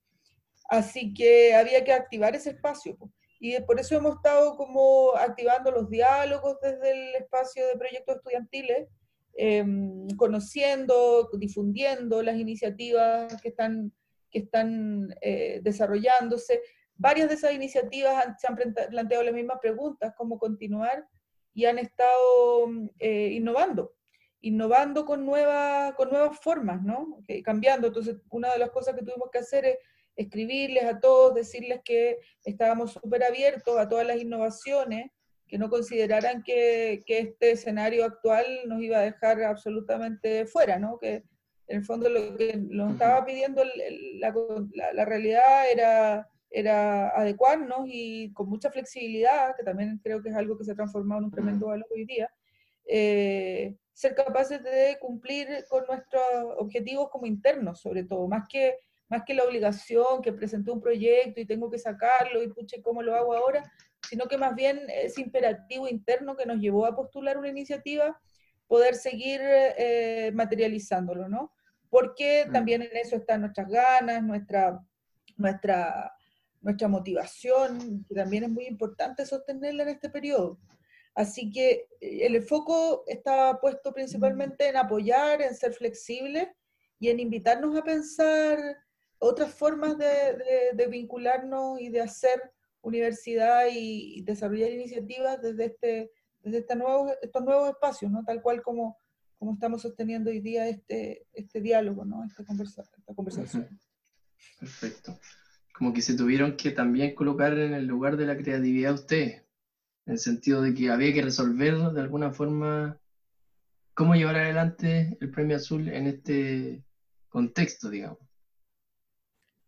Así 0.69 1.15
que 1.15 1.55
había 1.55 1.83
que 1.83 1.93
activar 1.93 2.35
ese 2.35 2.51
espacio. 2.51 2.95
Y 3.39 3.59
por 3.61 3.79
eso 3.79 3.95
hemos 3.95 4.17
estado 4.17 4.55
como 4.55 5.15
activando 5.15 5.71
los 5.71 5.89
diálogos 5.89 6.57
desde 6.61 6.91
el 6.91 7.15
espacio 7.15 7.65
de 7.65 7.77
proyectos 7.77 8.17
estudiantiles, 8.17 8.87
em, 9.33 10.07
conociendo, 10.15 11.27
difundiendo 11.39 12.21
las 12.21 12.37
iniciativas 12.37 13.41
que 13.41 13.49
están, 13.49 13.91
que 14.29 14.39
están 14.39 15.15
eh, 15.21 15.59
desarrollándose. 15.63 16.61
Varias 17.01 17.27
de 17.29 17.35
esas 17.35 17.53
iniciativas 17.53 18.13
han- 18.25 18.37
se 18.37 18.47
han 18.47 18.55
planteado 18.89 19.23
las 19.23 19.33
mismas 19.33 19.57
preguntas, 19.59 20.13
cómo 20.15 20.37
continuar, 20.37 21.07
y 21.53 21.65
han 21.65 21.79
estado 21.79 22.67
eh, 22.99 23.29
innovando, 23.33 23.93
innovando 24.41 25.05
con, 25.05 25.25
nuevas 25.25 25.93
con 25.95 26.09
nuevas 26.09 26.39
formas, 26.39 26.81
¿no? 26.83 27.19
Que- 27.27 27.41
cambiando. 27.41 27.87
Entonces, 27.87 28.17
una 28.29 28.51
de 28.53 28.59
las 28.59 28.69
cosas 28.69 28.93
que 28.95 29.01
tuvimos 29.03 29.29
que 29.31 29.39
hacer 29.39 29.65
es 29.65 29.77
escribirles 30.15 30.83
a 30.83 30.99
todos, 30.99 31.33
decirles 31.33 31.81
que 31.83 32.19
estábamos 32.43 32.91
súper 32.93 33.23
abiertos 33.23 33.77
a 33.79 33.87
todas 33.89 34.05
las 34.05 34.17
innovaciones, 34.17 35.09
que 35.47 35.57
no 35.57 35.69
consideraran 35.69 36.43
que, 36.43 37.01
que 37.05 37.17
este 37.19 37.51
escenario 37.51 38.05
actual 38.05 38.45
nos 38.67 38.81
iba 38.81 38.99
a 38.99 39.01
dejar 39.01 39.41
absolutamente 39.43 40.45
fuera, 40.45 40.77
¿no? 40.79 40.97
Que 40.99 41.23
en 41.67 41.77
el 41.79 41.83
fondo 41.83 42.09
lo 42.09 42.37
que 42.37 42.55
nos 42.57 42.91
estaba 42.93 43.25
pidiendo 43.25 43.61
el- 43.63 43.81
el- 43.81 44.19
la, 44.19 44.33
la- 44.73 44.93
la 44.93 45.05
realidad 45.05 45.69
era, 45.71 46.29
era 46.51 47.09
adecuarnos 47.09 47.87
y 47.87 48.31
con 48.33 48.49
mucha 48.49 48.69
flexibilidad, 48.69 49.55
que 49.55 49.63
también 49.63 49.99
creo 50.03 50.21
que 50.21 50.29
es 50.29 50.35
algo 50.35 50.57
que 50.57 50.65
se 50.65 50.73
ha 50.73 50.75
transformado 50.75 51.19
en 51.19 51.25
un 51.25 51.31
tremendo 51.31 51.67
valor 51.67 51.87
hoy 51.89 52.05
día, 52.05 52.29
eh, 52.85 53.75
ser 53.93 54.15
capaces 54.15 54.61
de 54.61 54.97
cumplir 54.99 55.47
con 55.69 55.85
nuestros 55.87 56.23
objetivos 56.57 57.09
como 57.09 57.25
internos, 57.25 57.79
sobre 57.79 58.03
todo, 58.03 58.27
más 58.27 58.47
que, 58.49 58.75
más 59.07 59.23
que 59.25 59.33
la 59.33 59.43
obligación 59.43 60.21
que 60.21 60.33
presenté 60.33 60.71
un 60.71 60.81
proyecto 60.81 61.39
y 61.39 61.45
tengo 61.45 61.69
que 61.69 61.77
sacarlo 61.77 62.43
y 62.43 62.49
puche, 62.49 62.81
¿cómo 62.81 63.01
lo 63.01 63.15
hago 63.15 63.33
ahora? 63.33 63.63
Sino 64.09 64.25
que 64.25 64.37
más 64.37 64.53
bien 64.55 64.81
ese 64.89 65.21
imperativo 65.21 65.87
interno 65.87 66.35
que 66.35 66.45
nos 66.45 66.57
llevó 66.59 66.85
a 66.85 66.95
postular 66.95 67.37
una 67.37 67.49
iniciativa, 67.49 68.19
poder 68.67 68.95
seguir 68.95 69.39
eh, 69.43 70.31
materializándolo, 70.33 71.29
¿no? 71.29 71.53
Porque 71.89 72.45
Mm. 72.47 72.51
también 72.53 72.81
en 72.81 72.95
eso 72.97 73.15
están 73.17 73.41
nuestras 73.41 73.67
ganas, 73.69 74.23
nuestra, 74.23 74.79
nuestra, 75.37 76.11
nuestra 76.61 76.87
motivación, 76.87 78.05
que 78.07 78.15
también 78.15 78.43
es 78.43 78.49
muy 78.49 78.65
importante 78.65 79.25
sostenerla 79.25 79.83
en 79.83 79.89
este 79.89 80.09
periodo. 80.09 80.59
Así 81.13 81.51
que 81.51 81.87
eh, 81.99 82.25
el 82.25 82.41
foco 82.43 83.03
está 83.07 83.59
puesto 83.59 83.93
principalmente 83.93 84.67
en 84.67 84.77
apoyar, 84.77 85.41
en 85.41 85.55
ser 85.55 85.73
flexibles 85.73 86.47
y 86.99 87.09
en 87.09 87.19
invitarnos 87.19 87.75
a 87.75 87.83
pensar 87.83 88.59
otras 89.19 89.53
formas 89.53 89.97
de, 89.97 90.05
de- 90.05 90.71
de 90.73 90.87
vincularnos 90.87 91.79
y 91.81 91.89
de 91.89 92.01
hacer 92.01 92.53
universidad 92.81 93.65
y, 93.71 94.19
y 94.19 94.21
desarrollar 94.23 94.71
iniciativas 94.71 95.41
desde, 95.41 95.65
este, 95.65 96.11
desde 96.41 96.59
este 96.59 96.75
nuevo, 96.75 97.11
estos 97.21 97.43
nuevos 97.43 97.69
espacios, 97.69 98.09
¿no? 98.11 98.23
tal 98.23 98.41
cual 98.41 98.61
como, 98.63 98.97
como 99.37 99.53
estamos 99.53 99.81
sosteniendo 99.81 100.29
hoy 100.31 100.39
día 100.39 100.67
este, 100.67 101.27
este 101.33 101.59
diálogo, 101.61 102.05
¿no? 102.05 102.23
esta, 102.23 102.43
conversa, 102.45 102.81
esta 102.97 103.13
conversación. 103.13 103.79
Perfecto. 104.59 105.19
Como 105.81 105.93
que 105.93 106.03
se 106.03 106.15
tuvieron 106.15 106.57
que 106.57 106.69
también 106.69 107.15
colocar 107.15 107.57
en 107.57 107.73
el 107.73 107.87
lugar 107.87 108.15
de 108.15 108.27
la 108.27 108.37
creatividad 108.37 108.93
ustedes, 108.93 109.41
en 110.05 110.13
el 110.13 110.19
sentido 110.19 110.61
de 110.61 110.75
que 110.75 110.91
había 110.91 111.11
que 111.11 111.23
resolver 111.23 111.75
de 111.75 111.99
alguna 111.99 112.29
forma 112.29 113.01
cómo 113.95 114.13
llevar 114.13 114.35
adelante 114.35 115.17
el 115.19 115.31
Premio 115.31 115.55
Azul 115.55 115.89
en 115.89 116.05
este 116.05 116.83
contexto, 117.29 117.89
digamos. 117.89 118.19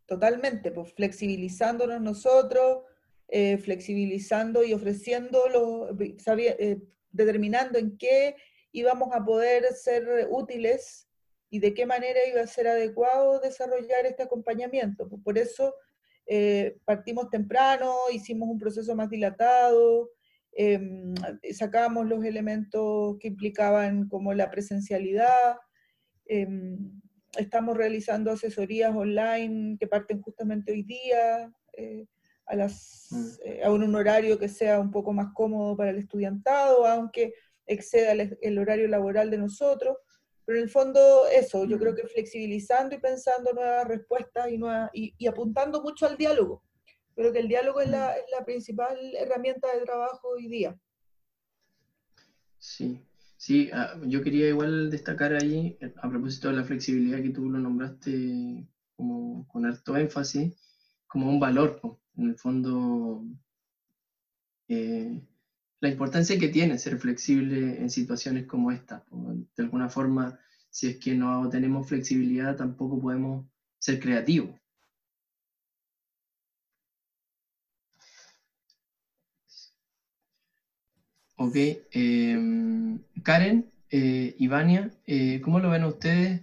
Totalmente, 0.06 0.70
pues 0.70 0.94
flexibilizándonos 0.94 2.00
nosotros, 2.00 2.84
eh, 3.28 3.58
flexibilizando 3.58 4.64
y 4.64 4.74
ofreciendo, 4.74 5.40
eh, 5.98 6.80
determinando 7.10 7.80
en 7.80 7.98
qué 7.98 8.36
íbamos 8.72 9.16
a 9.16 9.26
poder 9.26 9.66
ser 9.74 10.28
útiles 10.30 11.10
y 11.50 11.58
de 11.58 11.74
qué 11.74 11.88
manera 11.88 12.20
iba 12.30 12.42
a 12.42 12.46
ser 12.46 12.68
adecuado 12.68 13.40
desarrollar 13.40 14.06
este 14.06 14.22
acompañamiento. 14.22 15.10
Pues 15.10 15.20
por 15.24 15.40
eso 15.40 15.74
eh, 16.26 16.78
partimos 16.86 17.30
temprano, 17.30 17.94
hicimos 18.14 18.50
un 18.50 18.58
proceso 18.60 18.96
más 18.96 19.10
dilatado, 19.10 20.10
em, 20.54 21.14
sacamos 21.52 22.08
los 22.08 22.24
elementos 22.24 23.18
que 23.20 23.28
implicaban 23.28 24.08
como 24.08 24.34
la 24.34 24.50
presencialidad, 24.50 25.58
em, 26.26 27.02
estamos 27.38 27.76
realizando 27.76 28.32
asesorías 28.32 28.96
online 28.96 29.78
que 29.80 29.88
parten 29.88 30.22
justamente 30.22 30.72
hoy 30.72 30.84
día, 30.84 31.52
eh, 31.76 32.06
a, 32.46 32.56
las, 32.56 33.08
Mm. 33.12 33.26
eh, 33.46 33.64
a 33.64 33.72
un 33.72 33.96
horario 33.96 34.38
que 34.38 34.50
sea 34.50 34.80
un 34.80 34.92
poco 34.92 35.14
más 35.14 35.34
cómodo 35.34 35.76
para 35.78 35.92
el 35.92 35.98
estudiantado, 35.98 36.86
aunque 36.86 37.34
exceda 37.66 38.12
el, 38.12 38.38
el 38.42 38.60
horario 38.60 38.88
laboral 38.88 39.30
de 39.32 39.38
nosotros, 39.38 39.98
pero 40.46 40.58
en 40.58 40.66
el 40.66 40.70
fondo 40.70 41.26
eso, 41.28 41.66
yo 41.66 41.78
creo 41.80 41.96
que 41.96 42.08
flexibilizando 42.08 42.96
y 42.96 43.00
pensando 43.00 43.54
nuevas 43.54 43.88
respuestas 43.88 44.50
y, 44.52 44.58
nuevas, 44.58 44.90
y, 44.94 45.28
apuntando 45.28 45.82
mucho 45.82 46.06
al 46.06 46.18
diálogo. 46.18 46.64
Creo 47.16 47.32
que 47.32 47.40
el 47.40 47.48
diálogo 47.48 47.80
es 47.80 47.90
la, 47.90 48.14
es 48.14 48.26
la 48.32 48.44
principal 48.44 48.98
herramienta 49.16 49.74
de 49.74 49.82
trabajo 49.82 50.30
hoy 50.30 50.48
día. 50.48 50.78
Sí, 52.58 53.00
sí, 53.38 53.70
ah, 53.74 54.00
yo 54.04 54.22
quería 54.24 54.48
igual 54.48 54.90
destacar 54.90 55.34
ahí, 55.34 55.78
a 56.02 56.10
propósito 56.10 56.50
de 56.50 56.56
la 56.56 56.64
flexibilidad 56.64 57.22
que 57.22 57.30
tú 57.30 57.50
lo 57.50 57.60
nombraste 57.60 58.68
como 58.96 59.48
con 59.48 59.66
alto 59.66 59.96
énfasis, 59.96 60.54
como 61.08 61.30
un 61.30 61.40
valor, 61.40 61.80
en 62.18 62.30
el 62.30 62.38
fondo, 62.38 63.24
eh, 64.68 65.22
la 65.84 65.90
importancia 65.90 66.40
que 66.40 66.48
tiene 66.48 66.78
ser 66.78 66.98
flexible 66.98 67.76
en 67.82 67.90
situaciones 67.90 68.46
como 68.46 68.72
esta. 68.72 69.04
De 69.12 69.64
alguna 69.64 69.90
forma, 69.90 70.40
si 70.70 70.88
es 70.88 70.98
que 70.98 71.14
no 71.14 71.50
tenemos 71.50 71.86
flexibilidad, 71.86 72.56
tampoco 72.56 73.02
podemos 73.02 73.46
ser 73.80 74.00
creativos. 74.00 74.58
Ok, 81.36 81.56
em, 81.92 82.98
Karen, 83.22 83.70
eh, 83.90 84.36
Ivania, 84.38 84.90
eh, 85.06 85.42
¿cómo 85.44 85.60
lo 85.60 85.70
ven 85.70 85.84
ustedes? 85.84 86.40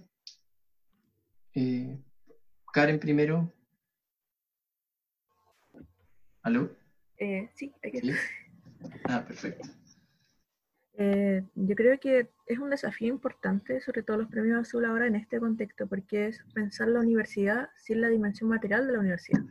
Eh, 1.55 1.97
Karen 2.71 2.99
primero. 2.99 3.51
¿Aló? 6.43 6.69
Eh, 7.17 7.49
sí, 7.55 7.71
aquí 7.83 8.01
¿Sí? 8.01 8.11
Ah, 9.05 9.23
perfecto. 9.25 9.67
Eh, 10.93 11.43
yo 11.55 11.75
creo 11.75 11.99
que 11.99 12.29
es 12.45 12.59
un 12.59 12.69
desafío 12.69 13.07
importante, 13.07 13.81
sobre 13.81 14.03
todo 14.03 14.17
los 14.17 14.27
premios 14.27 14.59
Azul 14.59 14.85
ahora 14.85 15.07
en 15.07 15.15
este 15.15 15.39
contexto, 15.39 15.87
porque 15.87 16.27
es 16.27 16.43
pensar 16.53 16.89
la 16.89 16.99
universidad 16.99 17.69
sin 17.77 18.01
la 18.01 18.09
dimensión 18.09 18.49
material 18.49 18.85
de 18.85 18.93
la 18.93 18.99
universidad. 18.99 19.41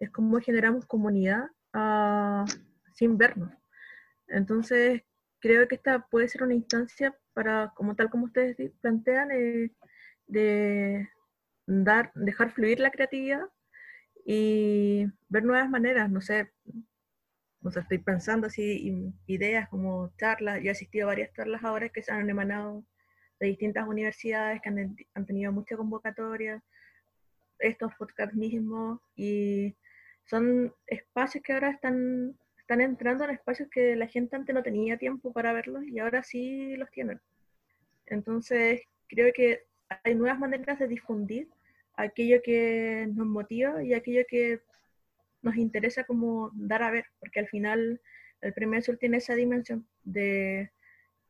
Es 0.00 0.10
como 0.10 0.40
generamos 0.40 0.86
comunidad 0.86 1.50
uh, 1.74 2.44
sin 2.94 3.18
vernos. 3.18 3.52
Entonces, 4.28 5.02
creo 5.40 5.68
que 5.68 5.74
esta 5.74 6.06
puede 6.06 6.28
ser 6.28 6.42
una 6.42 6.54
instancia 6.54 7.16
para, 7.34 7.72
como 7.76 7.94
tal 7.94 8.10
como 8.10 8.24
ustedes 8.24 8.56
plantean, 8.80 9.30
eh, 9.30 9.72
de 10.26 11.08
dar, 11.66 12.12
dejar 12.14 12.50
fluir 12.52 12.80
la 12.80 12.90
creatividad 12.90 13.42
y 14.24 15.06
ver 15.28 15.44
nuevas 15.44 15.68
maneras, 15.68 16.10
no 16.10 16.20
sé, 16.20 16.52
o 17.62 17.70
sea, 17.70 17.82
estoy 17.82 17.98
pensando 17.98 18.46
así 18.46 19.12
ideas 19.26 19.68
como 19.68 20.12
charlas, 20.18 20.60
yo 20.60 20.68
he 20.68 20.70
asistido 20.70 21.06
a 21.06 21.12
varias 21.12 21.32
charlas 21.32 21.62
ahora 21.64 21.88
que 21.88 22.02
se 22.02 22.12
han 22.12 22.28
emanado 22.28 22.84
de 23.38 23.46
distintas 23.48 23.86
universidades 23.86 24.60
que 24.60 24.68
han, 24.68 24.96
han 25.14 25.26
tenido 25.26 25.52
mucha 25.52 25.76
convocatoria, 25.76 26.62
estos 27.58 27.94
podcasts 27.94 28.34
mismos, 28.34 29.00
y 29.14 29.74
son 30.26 30.72
espacios 30.86 31.42
que 31.44 31.52
ahora 31.52 31.70
están, 31.70 32.36
están 32.58 32.80
entrando 32.80 33.24
en 33.24 33.30
espacios 33.30 33.68
que 33.70 33.96
la 33.96 34.06
gente 34.06 34.36
antes 34.36 34.54
no 34.54 34.62
tenía 34.62 34.96
tiempo 34.96 35.32
para 35.32 35.52
verlos 35.52 35.84
y 35.86 35.98
ahora 35.98 36.22
sí 36.22 36.76
los 36.76 36.90
tienen. 36.90 37.20
Entonces, 38.06 38.82
creo 39.08 39.32
que 39.32 39.64
hay 40.04 40.14
nuevas 40.14 40.38
maneras 40.38 40.78
de 40.78 40.88
difundir 40.88 41.48
aquello 41.96 42.40
que 42.42 43.08
nos 43.14 43.26
motiva 43.26 43.82
y 43.82 43.94
aquello 43.94 44.22
que 44.28 44.60
nos 45.42 45.56
interesa 45.56 46.04
como 46.04 46.50
dar 46.54 46.82
a 46.82 46.90
ver, 46.90 47.06
porque 47.20 47.40
al 47.40 47.48
final 47.48 48.00
el 48.40 48.52
premio 48.52 48.78
azul 48.78 48.98
tiene 48.98 49.18
esa 49.18 49.34
dimensión 49.34 49.86
de 50.04 50.72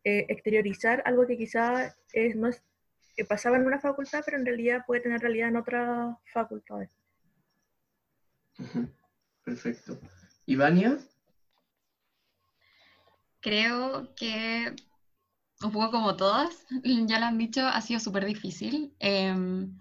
eh, 0.04 0.26
exteriorizar 0.28 1.02
algo 1.04 1.26
que 1.26 1.36
quizá 1.36 1.96
es, 2.12 2.36
no 2.36 2.48
es, 2.48 2.62
que 3.16 3.24
pasaba 3.24 3.56
en 3.56 3.66
una 3.66 3.80
facultad, 3.80 4.22
pero 4.24 4.38
en 4.38 4.46
realidad 4.46 4.84
puede 4.86 5.02
tener 5.02 5.20
realidad 5.20 5.48
en 5.48 5.56
otras 5.56 6.16
facultades. 6.32 6.90
Perfecto. 9.44 9.98
¿Ivania? 10.46 10.98
Creo 13.40 14.14
que 14.14 14.74
un 15.62 15.72
poco 15.72 15.90
como 15.90 16.16
todas, 16.16 16.66
ya 17.06 17.18
lo 17.18 17.26
han 17.26 17.38
dicho, 17.38 17.66
ha 17.66 17.80
sido 17.80 18.00
súper 18.00 18.24
difícil. 18.24 18.94
Em, 18.98 19.78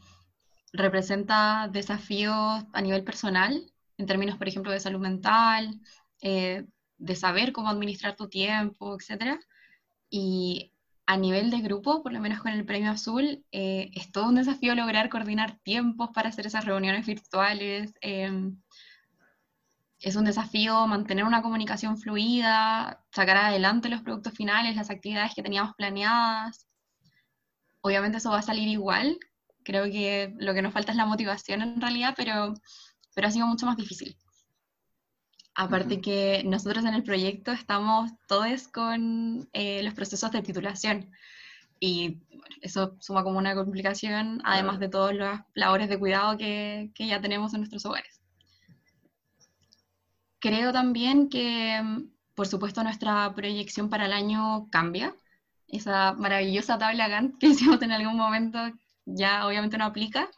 representa 0.74 1.70
desafíos 1.72 2.65
a 2.74 2.82
nivel 2.82 3.04
personal, 3.04 3.72
en 4.02 4.08
términos, 4.08 4.38
por 4.38 4.48
ejemplo, 4.48 4.72
de 4.72 4.80
salud 4.80 5.00
mental, 5.00 5.80
eh, 6.22 6.66
de 6.98 7.16
saber 7.16 7.52
cómo 7.54 7.70
administrar 7.70 8.16
tu 8.16 8.28
tiempo, 8.30 8.96
etc. 8.96 9.40
Y 10.10 10.74
a 11.06 11.18
nivel 11.18 11.52
de 11.52 11.62
grupo, 11.62 12.04
por 12.04 12.14
lo 12.14 12.20
menos 12.20 12.40
con 12.42 12.52
el 12.52 12.66
Premio 12.66 12.92
Azul, 12.92 13.46
eh, 13.52 13.92
es 13.94 14.12
todo 14.12 14.30
un 14.30 14.36
desafío 14.36 14.76
lograr 14.76 15.10
coordinar 15.10 15.60
tiempos 15.64 16.10
para 16.14 16.30
hacer 16.30 16.48
esas 16.48 16.66
reuniones 16.66 17.06
virtuales. 17.06 17.94
Em, 18.02 18.58
es 20.00 20.16
un 20.16 20.26
desafío 20.26 20.88
mantener 20.88 21.26
una 21.26 21.42
comunicación 21.44 21.98
fluida, 21.98 23.04
sacar 23.12 23.38
adelante 23.38 23.90
los 23.90 24.02
productos 24.02 24.34
finales, 24.34 24.76
las 24.76 24.90
actividades 24.90 25.34
que 25.36 25.44
teníamos 25.44 25.76
planeadas. 25.76 26.68
Obviamente 27.82 28.18
eso 28.18 28.32
va 28.32 28.40
a 28.40 28.42
salir 28.42 28.68
igual. 28.68 29.20
Creo 29.64 29.86
que 29.86 30.34
lo 30.40 30.54
que 30.54 30.62
nos 30.64 30.74
falta 30.74 30.92
es 30.92 30.98
la 30.98 31.06
motivación 31.06 31.62
en 31.62 31.82
realidad, 31.82 32.16
pero 32.18 32.54
pero 33.13 33.28
ha 33.28 33.32
sido 33.32 33.47
mucho 33.47 33.65
más 33.65 33.78
difícil. 33.78 34.15
Aparte 35.54 36.00
que 36.00 36.43
nosotros 36.45 36.86
en 36.86 36.93
el 36.93 37.04
proyecto 37.04 37.52
estamos 37.52 38.12
todos 38.28 38.67
con 38.69 39.50
eh, 39.54 39.84
los 39.84 39.93
procesos 39.93 40.32
de 40.32 40.41
titulación 40.41 41.12
y 41.80 42.21
eso 42.62 42.95
suma 43.00 43.24
como 43.24 43.38
una 43.38 43.56
complicación, 43.56 44.41
además 44.45 44.80
de 44.80 44.88
todas 44.88 45.15
las 45.15 45.41
labores 45.54 45.89
de 45.89 46.00
cuidado 46.00 46.38
que, 46.38 46.91
que 46.95 47.08
ya 47.08 47.19
tenemos 47.19 47.54
en 47.54 47.62
nuestros 47.62 47.86
hogares. 47.86 48.21
Creo 50.39 50.71
también 50.71 51.30
que, 51.30 51.82
por 52.34 52.47
supuesto, 52.47 52.84
nuestra 52.84 53.34
proyección 53.36 53.89
para 53.89 54.06
el 54.06 54.13
año 54.13 54.67
cambia. 54.71 55.15
Esa 55.67 56.13
maravillosa 56.13 56.78
tabla 56.78 57.08
Gantt 57.08 57.38
que 57.39 57.47
hicimos 57.50 57.82
en 57.82 57.91
algún 57.91 58.17
momento 58.17 58.60
ya 59.06 59.45
obviamente 59.47 59.78
no 59.78 59.86
aplica, 59.86 60.30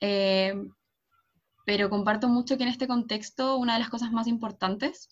eh, 0.00 0.54
pero 1.68 1.90
comparto 1.90 2.30
mucho 2.30 2.56
que 2.56 2.62
en 2.62 2.70
este 2.70 2.88
contexto 2.88 3.58
una 3.58 3.74
de 3.74 3.80
las 3.80 3.90
cosas 3.90 4.10
más 4.10 4.26
importantes 4.26 5.10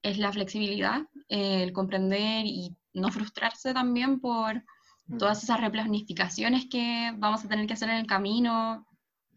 es 0.00 0.16
la 0.16 0.32
flexibilidad, 0.32 1.02
el 1.28 1.74
comprender 1.74 2.46
y 2.46 2.74
no 2.94 3.12
frustrarse 3.12 3.74
también 3.74 4.18
por 4.18 4.64
mm. 5.04 5.18
todas 5.18 5.42
esas 5.42 5.60
replanificaciones 5.60 6.64
que 6.70 7.12
vamos 7.18 7.44
a 7.44 7.48
tener 7.48 7.66
que 7.66 7.74
hacer 7.74 7.90
en 7.90 7.96
el 7.96 8.06
camino 8.06 8.86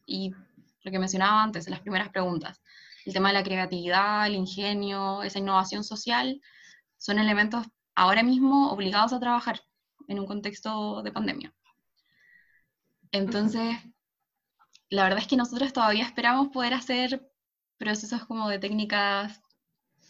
y 0.06 0.32
lo 0.84 0.92
que 0.92 0.98
mencionaba 0.98 1.44
antes, 1.44 1.68
en 1.68 1.72
las 1.72 1.82
primeras 1.82 2.08
preguntas. 2.08 2.62
El 3.06 3.12
tema 3.12 3.28
de 3.28 3.34
la 3.34 3.44
creatividad, 3.44 4.28
el 4.28 4.36
ingenio, 4.36 5.24
esa 5.24 5.40
innovación 5.40 5.84
social, 5.84 6.40
son 6.96 7.20
elementos 7.20 7.68
ahora 7.96 8.24
mismo 8.24 8.72
obligados 8.72 9.12
a 9.12 9.20
trabajar 9.20 9.60
en 10.08 10.20
un 10.20 10.26
contexto 10.26 11.04
de 11.04 11.12
pandemia. 11.12 11.54
Entonces, 13.12 13.76
la 14.92 15.04
verdad 15.04 15.20
es 15.20 15.28
que 15.28 15.38
nosotros 15.38 15.72
todavía 15.74 16.04
esperamos 16.04 16.50
poder 16.50 16.74
hacer 16.74 17.26
procesos 17.78 18.26
como 18.26 18.50
de 18.50 18.60
técnicas, 18.60 19.42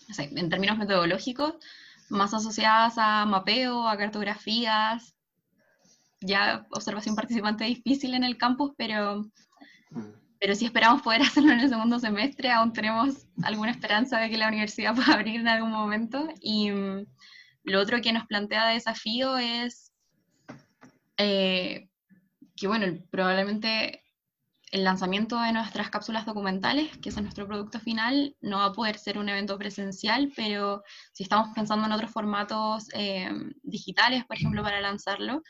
no 0.09 0.15
sé, 0.15 0.23
en 0.35 0.49
términos 0.49 0.77
metodológicos, 0.77 1.53
más 2.09 2.33
asociadas 2.33 2.95
a 2.97 3.25
mapeo, 3.25 3.87
a 3.87 3.95
cartografías, 3.95 5.15
ya 6.19 6.65
observación 6.71 7.15
participante 7.15 7.63
difícil 7.63 8.15
en 8.15 8.23
el 8.23 8.37
campus, 8.37 8.73
pero, 8.75 9.23
pero 10.39 10.55
sí 10.55 10.65
esperamos 10.65 11.03
poder 11.03 11.21
hacerlo 11.21 11.51
en 11.51 11.59
el 11.59 11.69
segundo 11.69 11.99
semestre, 11.99 12.51
aún 12.51 12.73
tenemos 12.73 13.27
alguna 13.43 13.71
esperanza 13.71 14.19
de 14.19 14.31
que 14.31 14.37
la 14.37 14.47
universidad 14.47 14.95
pueda 14.95 15.13
abrir 15.13 15.39
en 15.39 15.47
algún 15.47 15.71
momento. 15.71 16.27
Y 16.41 16.71
mm, 16.71 17.05
lo 17.65 17.79
otro 17.79 18.01
que 18.01 18.13
nos 18.13 18.25
plantea 18.25 18.67
desafío 18.69 19.37
es 19.37 19.93
eh, 21.17 21.87
que, 22.55 22.67
bueno, 22.67 22.97
probablemente 23.11 24.00
el 24.71 24.85
lanzamiento 24.85 25.39
de 25.39 25.51
nuestras 25.51 25.89
cápsulas 25.89 26.25
documentales, 26.25 26.97
que 26.97 27.09
es 27.09 27.21
nuestro 27.21 27.45
producto 27.45 27.79
final, 27.79 28.35
no 28.39 28.59
va 28.59 28.65
a 28.65 28.71
poder 28.73 28.97
ser 28.97 29.17
un 29.17 29.27
evento 29.27 29.57
presencial, 29.57 30.31
pero 30.35 30.83
si 31.11 31.23
estamos 31.23 31.49
pensando 31.53 31.85
en 31.85 31.91
otros 31.91 32.11
formatos 32.11 32.87
eh, 32.93 33.29
digitales, 33.63 34.25
por 34.25 34.37
ejemplo, 34.37 34.63
para 34.63 34.79
lanzarlo, 34.79 35.43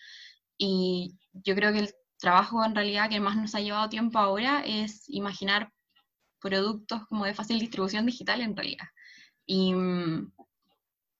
y 0.58 1.20
yo 1.34 1.56
creo 1.56 1.72
que 1.72 1.80
el 1.80 1.94
trabajo 2.20 2.66
en 2.66 2.76
realidad 2.76 3.10
que 3.10 3.20
más 3.20 3.36
nos 3.38 3.54
ha 3.54 3.62
llevado 3.62 3.90
tiempo 3.90 4.18
ahora 4.18 4.64
es 4.66 5.08
imaginar 5.08 5.72
productos 6.40 7.06
como 7.08 7.26
de 7.26 7.36
fácil 7.36 7.60
distribución 7.60 8.06
digital 8.08 8.42
en 8.42 8.56
realidad. 8.56 8.88
Y, 9.46 9.74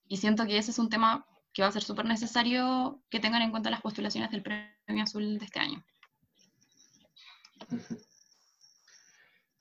y 0.08 0.18
siento 0.18 0.46
que 0.46 0.58
ese 0.58 0.72
es 0.72 0.80
un 0.80 0.90
tema 0.90 1.26
que 1.54 1.62
va 1.62 1.68
a 1.68 1.72
ser 1.72 1.84
súper 1.84 2.06
necesario 2.06 3.04
que 3.10 3.20
tengan 3.20 3.42
en 3.44 3.52
cuenta 3.52 3.70
las 3.70 3.82
postulaciones 3.82 4.32
del 4.32 4.42
Premio 4.42 5.04
Azul 5.04 5.38
de 5.38 5.46
este 5.46 5.60
año. 5.60 5.84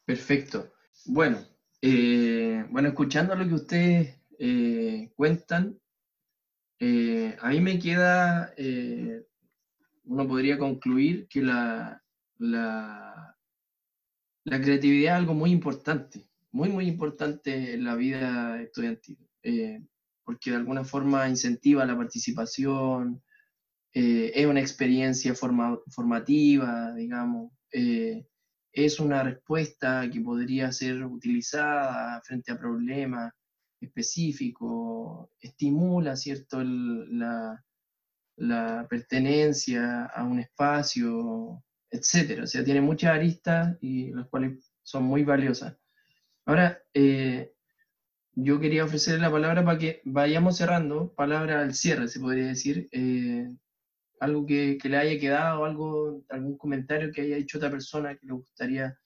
Perfecto. 0.04 0.72
Bueno, 1.06 1.38
eh, 1.80 2.64
bueno, 2.70 2.88
escuchando 2.88 3.34
lo 3.34 3.46
que 3.46 3.54
ustedes 3.54 4.16
eh, 4.38 5.12
cuentan, 5.16 5.78
eh, 6.78 7.36
a 7.40 7.50
mí 7.50 7.60
me 7.60 7.78
queda 7.78 8.54
uno 10.04 10.26
podría 10.26 10.58
concluir 10.58 11.28
que 11.28 11.40
la, 11.40 12.02
la, 12.38 13.36
la 14.44 14.60
creatividad 14.60 15.14
es 15.14 15.18
algo 15.20 15.34
muy 15.34 15.50
importante, 15.52 16.28
muy, 16.50 16.68
muy 16.68 16.86
importante 16.88 17.74
en 17.74 17.84
la 17.84 17.94
vida 17.94 18.60
estudiantil, 18.60 19.18
eh, 19.42 19.84
porque 20.24 20.50
de 20.50 20.56
alguna 20.56 20.84
forma 20.84 21.28
incentiva 21.28 21.84
la 21.86 21.96
participación, 21.96 23.22
eh, 23.94 24.32
es 24.34 24.46
una 24.46 24.60
experiencia 24.60 25.34
formativa, 25.34 26.92
digamos, 26.94 27.52
eh, 27.72 28.26
es 28.72 29.00
una 29.00 29.22
respuesta 29.22 30.08
que 30.10 30.20
podría 30.20 30.70
ser 30.72 31.04
utilizada 31.04 32.20
frente 32.22 32.52
a 32.52 32.58
problemas 32.58 33.32
específicos, 33.80 35.28
estimula, 35.40 36.16
¿cierto?, 36.16 36.62
la, 36.62 37.64
la 38.36 38.86
pertenencia 38.88 40.06
a 40.06 40.24
un 40.24 40.40
espacio, 40.40 41.62
etcétera. 41.90 42.44
O 42.44 42.46
sea, 42.46 42.64
tiene 42.64 42.80
muchas 42.80 43.12
aristas 43.14 43.76
y 43.80 44.12
las 44.12 44.28
cuales 44.28 44.70
son 44.82 45.04
muy 45.04 45.24
valiosas. 45.24 45.76
Ahora, 46.46 46.82
eh, 46.94 47.52
yo 48.34 48.60
quería 48.60 48.84
ofrecerle 48.84 49.20
la 49.20 49.30
palabra 49.30 49.64
para 49.64 49.78
que 49.78 50.00
vayamos 50.04 50.56
cerrando, 50.56 51.12
palabra 51.14 51.60
al 51.60 51.74
cierre, 51.74 52.08
se 52.08 52.20
podría 52.20 52.46
decir, 52.46 52.88
eh, 52.92 53.48
algo 54.20 54.46
que, 54.46 54.78
le 54.84 54.96
haya 54.96 55.18
quedado, 55.20 55.64
algo, 55.64 56.24
algún 56.28 56.56
comentario 56.56 57.10
que 57.12 57.22
haya 57.22 57.36
hecho 57.36 57.58
otra 57.58 57.70
persona 57.70 58.16
que 58.16 58.26
le 58.26 58.34
gustaría 58.34 58.96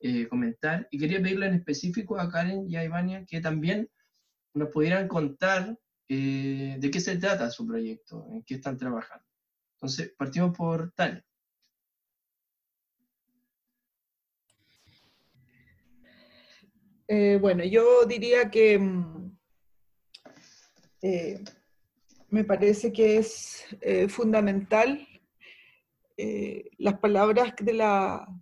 eh, 0.00 0.28
comentar. 0.28 0.86
Y 0.90 0.98
quería 0.98 1.20
pedirle 1.20 1.46
en 1.46 1.54
específico 1.54 2.18
a 2.18 2.30
Karen 2.30 2.70
y 2.70 2.76
a 2.76 2.84
Ivania 2.84 3.24
que 3.26 3.40
también 3.40 3.90
nos 4.54 4.70
pudieran 4.70 5.08
contar 5.08 5.76
de 6.08 6.90
qué 6.90 7.00
se 7.00 7.18
trata 7.18 7.50
su 7.50 7.66
proyecto, 7.66 8.26
en 8.30 8.42
qué 8.44 8.54
están 8.54 8.78
trabajando. 8.78 9.24
Entonces, 9.74 10.12
partimos 10.16 10.56
por 10.56 10.90
Tania. 10.92 11.22
Eh, 17.10 17.38
bueno, 17.40 17.64
yo 17.64 18.04
diría 18.04 18.50
que 18.50 18.78
mm, 18.78 19.38
eh, 21.00 21.42
me 22.30 22.44
parece 22.44 22.92
que 22.92 23.18
es 23.18 23.64
eh, 23.80 24.08
fundamental 24.08 25.06
las 26.78 26.98
palabras 26.98 27.54
de, 27.60 27.72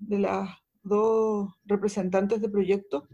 de 0.01 0.19
las 0.19 0.49
dos 0.83 1.53
representantes 1.67 2.41
de 2.41 2.49
proyecto, 2.49 3.07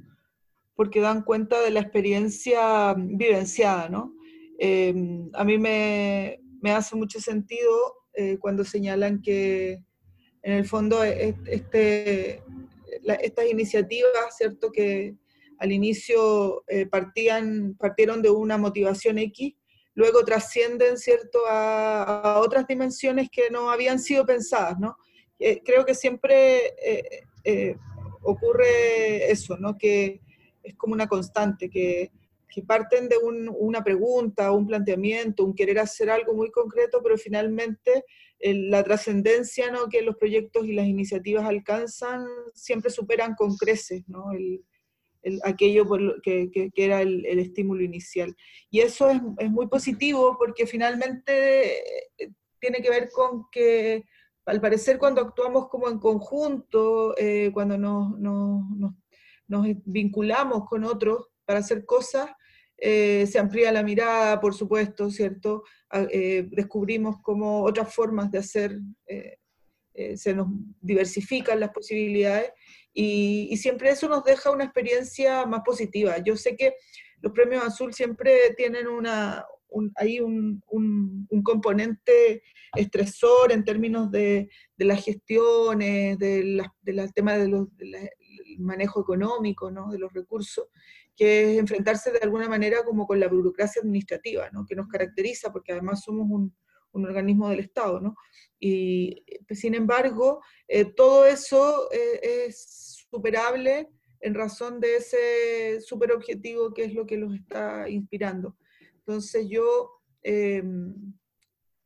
porque 0.77 1.01
dan 1.01 1.25
cuenta 1.25 1.61
de 1.61 1.73
la 1.73 1.81
experiencia 1.81 2.95
vivenciada, 2.97 3.89
¿no? 3.89 4.15
a 4.61 5.45
mí 5.45 5.59
me, 5.59 6.39
me, 6.61 6.71
hace 6.71 6.95
mucho 6.95 7.19
sentido 7.19 7.73
cuando 8.39 8.63
señalan 8.63 9.21
que 9.21 9.83
en 10.43 10.53
el 10.53 10.65
fondo 10.65 11.03
este, 11.03 12.41
estas 13.21 13.51
iniciativas, 13.51 14.37
¿cierto? 14.37 14.71
Que, 14.71 15.17
al 15.63 15.71
inicio 15.71 16.65
eh, 16.67 16.87
partían, 16.87 17.77
partieron 17.79 18.21
de 18.21 18.31
una 18.31 18.59
motivación 18.59 19.19
X, 19.19 19.55
luego 19.95 20.25
trascienden, 20.25 20.99
¿cierto?, 20.99 21.41
a, 21.49 22.41
otras 22.41 22.67
dimensiones 22.67 23.29
que 23.31 23.51
no 23.51 23.71
habían 23.71 23.99
sido 23.99 24.25
pensadas, 24.25 24.79
¿no? 24.79 24.97
Eh, 25.39 25.61
creo 25.65 25.85
que 25.85 25.95
siempre 25.95 26.75
eh, 27.45 27.77
ocurre 28.23 29.31
eso, 29.31 29.57
¿no? 29.57 29.77
Que 29.77 30.21
es 30.63 30.75
como 30.77 30.95
una 30.95 31.09
constante, 31.09 31.69
que, 31.69 32.11
que 32.53 32.63
parten 32.63 33.09
de 33.09 33.17
una 33.17 33.83
pregunta, 33.83 34.53
un 34.53 34.67
planteamiento, 34.67 35.45
un 35.45 35.55
querer 35.55 35.79
hacer 35.79 36.11
algo 36.11 36.35
muy 36.35 36.51
concreto, 36.51 37.01
pero 37.03 37.17
finalmente 37.17 38.05
la 38.43 38.83
trascendencia 38.83 39.71
¿no? 39.71 39.89
que 39.89 40.03
los 40.03 40.17
proyectos 40.17 40.67
y 40.67 40.73
las 40.73 40.87
iniciativas 40.87 41.47
alcanzan 41.47 42.27
siempre 42.53 42.91
superan 42.91 43.35
con 43.35 43.57
creces 43.57 44.03
¿no? 44.09 44.33
el, 44.33 44.63
aquello 45.45 45.87
que, 46.23 46.71
era 46.75 47.03
el, 47.03 47.39
estímulo 47.39 47.83
inicial. 47.83 48.35
Y 48.71 48.81
eso 48.81 49.11
es, 49.11 49.51
muy 49.51 49.67
positivo 49.69 50.37
porque 50.39 50.67
finalmente 50.67 51.79
eh, 52.19 52.33
tiene 52.61 52.81
que 52.83 52.91
ver 52.91 53.11
con 53.11 53.47
que, 53.51 54.05
al 54.47 54.61
parecer, 54.61 54.99
cuando 54.99 55.21
actuamos 55.21 55.69
como 55.69 55.89
en 55.89 55.99
conjunto, 55.99 57.15
eh, 57.17 57.51
cuando 57.53 57.79
nos, 57.79 58.19
nos, 58.19 59.67
vinculamos 59.85 60.65
con 60.69 60.85
otros 60.85 61.29
para 61.45 61.61
hacer 61.61 61.85
cosas, 61.85 62.31
eh, 62.79 63.27
se 63.31 63.39
amplía 63.39 63.71
la 63.71 63.83
mirada, 63.83 64.41
por 64.41 64.55
supuesto, 64.55 65.11
¿cierto? 65.11 65.63
Descubrimos 65.91 67.21
como 67.23 67.63
otras 67.63 67.95
formas 67.95 68.31
de 68.31 68.39
hacer, 68.39 68.81
se 70.15 70.35
nos 70.35 70.49
diversifican 70.81 71.61
las 71.61 71.71
posibilidades 71.71 72.51
y, 72.95 73.57
siempre 73.57 73.91
eso 73.91 74.09
nos 74.09 74.25
deja 74.25 74.51
una 74.51 74.65
experiencia 74.65 75.47
más 75.47 75.63
positiva. 75.65 76.19
Yo 76.19 76.37
sé 76.37 76.57
que 76.57 76.75
los 77.21 77.33
premios 77.33 77.65
Azul 77.65 77.95
siempre 77.95 78.55
tienen 78.57 78.87
una, 78.87 79.45
un, 79.69 79.93
un, 80.69 81.27
un, 81.31 81.43
componente 81.43 82.43
estresor 82.77 83.53
en 83.53 83.65
términos 83.65 84.11
de, 84.11 84.49
de 84.77 84.85
las 84.85 85.05
gestiones, 85.05 86.19
del 86.19 86.63
de 86.83 87.09
tema 87.15 87.37
del 87.37 87.67
de 87.77 88.11
manejo 88.59 89.01
económico, 89.01 89.71
¿no? 89.71 89.91
de 89.91 89.99
los 89.99 90.13
recursos, 90.13 90.67
que 91.17 91.53
es 91.53 91.59
enfrentarse 91.59 92.11
de 92.11 92.21
alguna 92.23 92.49
manera 92.49 92.85
como 92.85 93.07
con 93.07 93.21
la 93.21 93.29
burocracia 93.29 93.81
administrativa, 93.81 94.51
¿no? 94.51 94.67
que 94.67 94.75
nos 94.75 94.89
caracteriza, 94.89 95.53
porque 95.53 95.73
además 95.73 96.03
somos 96.03 96.27
un, 96.29 96.55
un 96.93 97.07
organismo 97.07 97.49
del 97.49 97.61
Estado, 97.61 98.01
¿no? 98.01 98.17
Y 98.65 99.25
pues, 99.49 99.59
sin 99.59 99.75
embargo, 99.75 100.41
eh, 100.69 100.85
todo 100.85 101.27
eso 101.27 101.91
eh, 101.91 102.47
es 102.47 103.05
superable 103.11 103.89
en 104.21 104.35
razón 104.35 104.79
de 104.79 104.97
ese 104.97 105.81
superobjetivo 105.81 106.73
que 106.73 106.85
es 106.85 106.95
lo 106.95 107.05
que 107.05 107.17
los 107.17 107.35
está 107.35 107.89
inspirando. 107.89 108.57
Entonces 108.99 109.49
yo 109.49 109.91
em, 110.23 110.95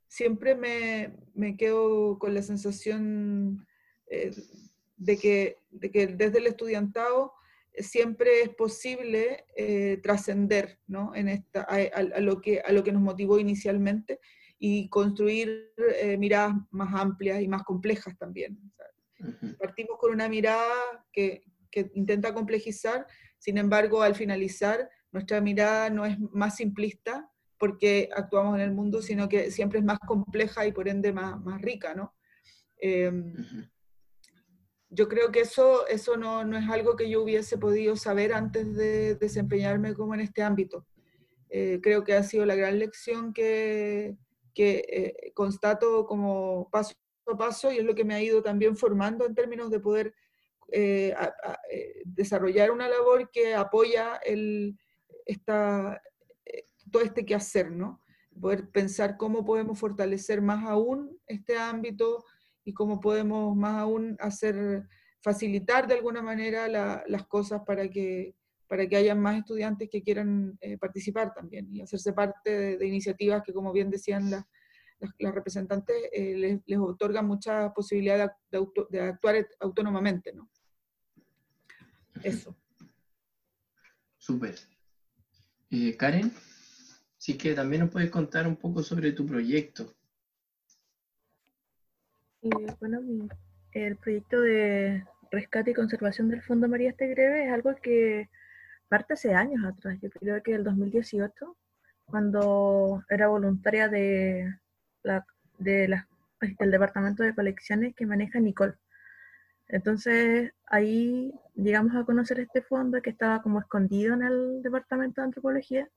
siempre 0.07 0.55
me, 0.55 1.16
me, 1.33 1.57
quedo 1.57 2.19
con 2.19 2.35
la 2.35 2.42
sensación 2.42 3.66
eh, 4.11 4.33
de, 4.99 5.16
que, 5.16 5.57
de, 5.71 5.90
que, 5.90 6.09
desde 6.09 6.38
el 6.38 6.47
estudiantado 6.47 7.33
siempre 7.79 8.42
es 8.42 8.51
posible 8.51 9.47
trascender 10.03 10.79
¿no? 10.87 11.12
a, 11.55 11.64
a 11.64 12.21
lo 12.21 12.40
que 12.40 12.92
nos 12.92 13.03
motivó 13.03 13.38
inicialmente 13.38 14.21
y 14.59 14.88
construir 14.88 15.73
eh, 16.01 16.16
miradas 16.16 16.55
más 16.71 16.95
amplias 16.95 17.42
y 17.42 17.49
más 17.49 17.62
complejas 17.62 18.16
también. 18.19 18.59
Partimos 19.59 19.99
con 19.99 20.12
una 20.12 20.29
mirada 20.29 20.75
que, 21.12 21.42
que, 21.71 21.90
intenta 21.95 22.35
complejizar, 22.35 23.07
sin 23.38 23.59
embargo, 23.59 24.03
al 24.03 24.14
finalizar, 24.14 24.88
nuestra 25.12 25.40
mirada 25.40 25.90
no 25.90 26.05
es 26.05 26.19
más 26.19 26.57
simplista 26.57 27.31
porque 27.59 28.11
actuamos 28.14 28.57
en 28.57 28.61
el 28.62 28.73
mundo, 28.73 29.01
sino 29.01 29.29
que 29.29 29.51
siempre 29.51 29.79
es 29.79 29.85
más 29.85 29.99
compleja 30.01 30.66
y 30.66 30.73
por 30.73 30.88
ende 30.88 31.12
más, 31.12 31.40
más 31.42 31.61
rica, 31.62 31.95
¿no? 31.95 32.14
Em, 32.79 33.35
yo 34.90 35.09
creo 35.09 35.33
que 35.33 35.40
eso, 35.40 35.87
eso 35.88 36.16
no, 36.16 36.45
no, 36.45 36.57
es 36.59 36.69
algo 36.69 36.97
que 36.97 37.09
yo 37.11 37.23
hubiese 37.23 37.59
podido 37.59 37.97
saber 37.97 38.33
antes 38.33 38.75
de 38.75 39.14
desempeñarme 39.14 39.95
como 39.95 40.14
en 40.14 40.21
este 40.21 40.42
ámbito. 40.42 40.87
Eh, 41.49 41.81
creo 41.83 42.05
que 42.05 42.14
ha 42.14 42.23
sido 42.23 42.45
la 42.45 42.55
gran 42.55 42.79
lección 42.79 43.33
que, 43.33 44.16
que 44.57 44.87
eh, 44.88 45.33
constato 45.35 46.07
como 46.07 46.71
paso 46.71 46.95
a 47.27 47.37
paso 47.37 47.71
y 47.71 47.77
es 47.77 47.85
lo 47.85 47.95
que 47.95 48.07
me 48.07 48.14
ha 48.14 48.23
ido 48.23 48.42
también 48.42 48.75
formando 48.75 49.27
en 49.27 49.35
términos 49.35 49.71
de 49.71 49.81
poder 49.81 50.14
eh, 50.73 51.14
eh, 51.71 52.03
desarrollar 52.07 52.70
una 52.70 52.89
labor 52.89 53.31
que 53.31 53.55
apoya 53.55 54.16
el, 54.24 54.78
esta, 55.26 56.01
todo 56.91 57.03
este 57.03 57.26
quehacer, 57.26 57.70
¿no? 57.70 58.01
Poder 58.41 58.70
pensar 58.70 59.18
cómo 59.18 59.45
podemos 59.45 59.78
fortalecer 59.78 60.41
más 60.41 60.64
aún 60.64 61.20
este 61.26 61.59
ámbito 61.59 62.24
y 62.64 62.72
cómo 62.72 62.99
podemos 62.99 63.55
más 63.55 63.76
aún 63.83 64.16
hacer, 64.20 64.89
facilitar 65.20 65.87
de 65.87 65.95
alguna 65.95 66.22
manera 66.22 66.66
las 67.07 67.26
cosas 67.26 67.61
para 67.66 67.91
que, 67.91 68.35
para 68.67 68.87
que 68.89 68.97
haya 68.97 69.14
más 69.14 69.39
estudiantes 69.39 69.89
que 69.91 70.03
quieran 70.03 70.59
eh, 70.61 70.77
participar 70.79 71.33
también 71.33 71.69
y 71.75 71.81
hacerse 71.81 72.12
parte 72.12 72.77
de, 72.77 72.87
iniciativas 72.87 73.43
que, 73.45 73.53
como 73.53 73.73
bien 73.73 73.91
decían 73.91 74.31
las, 74.31 74.45
las, 75.19 75.35
representantes, 75.35 75.97
eh, 76.12 76.35
les, 76.37 76.61
les, 76.67 76.79
otorgan 76.79 77.27
mucha 77.27 77.73
posibilidad 77.73 78.33
de, 78.51 78.67
de, 78.91 79.01
actuar 79.01 79.47
autónomamente. 79.61 80.33
¿no? 80.33 80.49
Eso. 82.23 82.57
Súper. 84.17 84.57
Eh, 85.71 85.97
Karen, 85.97 86.33
sí 87.17 87.37
que 87.37 87.55
también 87.55 87.83
nos 87.83 87.91
puedes 87.91 88.11
contar 88.11 88.47
un 88.47 88.57
poco 88.57 88.83
sobre 88.83 89.12
tu 89.12 89.27
proyecto. 89.27 89.95
bueno, 92.81 93.29
el 93.73 93.97
proyecto 93.97 94.41
de 94.41 95.05
rescate 95.31 95.73
y 95.73 95.75
conservación 95.75 96.29
del 96.29 96.43
Fondo 96.43 96.69
María 96.69 96.91
Estegreve 96.91 97.47
es 97.47 97.53
algo 97.53 97.75
que 97.83 98.29
parte 98.89 99.14
hace 99.14 99.34
años 99.34 99.64
atrás, 99.64 99.99
yo 100.01 100.11
creo 100.11 100.43
que 100.43 100.55
el 100.55 100.64
2018, 100.64 101.57
cuando 102.07 103.03
era 103.09 103.28
voluntaria 103.28 103.89
de, 103.89 104.55
la, 105.03 105.26
de 105.59 105.89
las 105.89 106.07
del 106.41 106.70
departamento 106.70 107.22
de 107.22 107.34
colecciones 107.34 107.95
que 107.95 108.07
maneja 108.07 108.41
Nicole. 108.41 108.74
Entonces 109.68 110.53
ahí 110.66 111.32
llegamos 111.55 111.97
a 111.97 112.05
conocer 112.05 112.41
este 112.41 112.62
fondo 112.62 113.03
que 113.03 113.11
estaba 113.11 113.43
como 113.43 113.59
escondido 113.61 114.14
en 114.14 114.22
el 114.22 114.62
departamento 114.62 115.20
de 115.20 115.26
antropología 115.26 115.89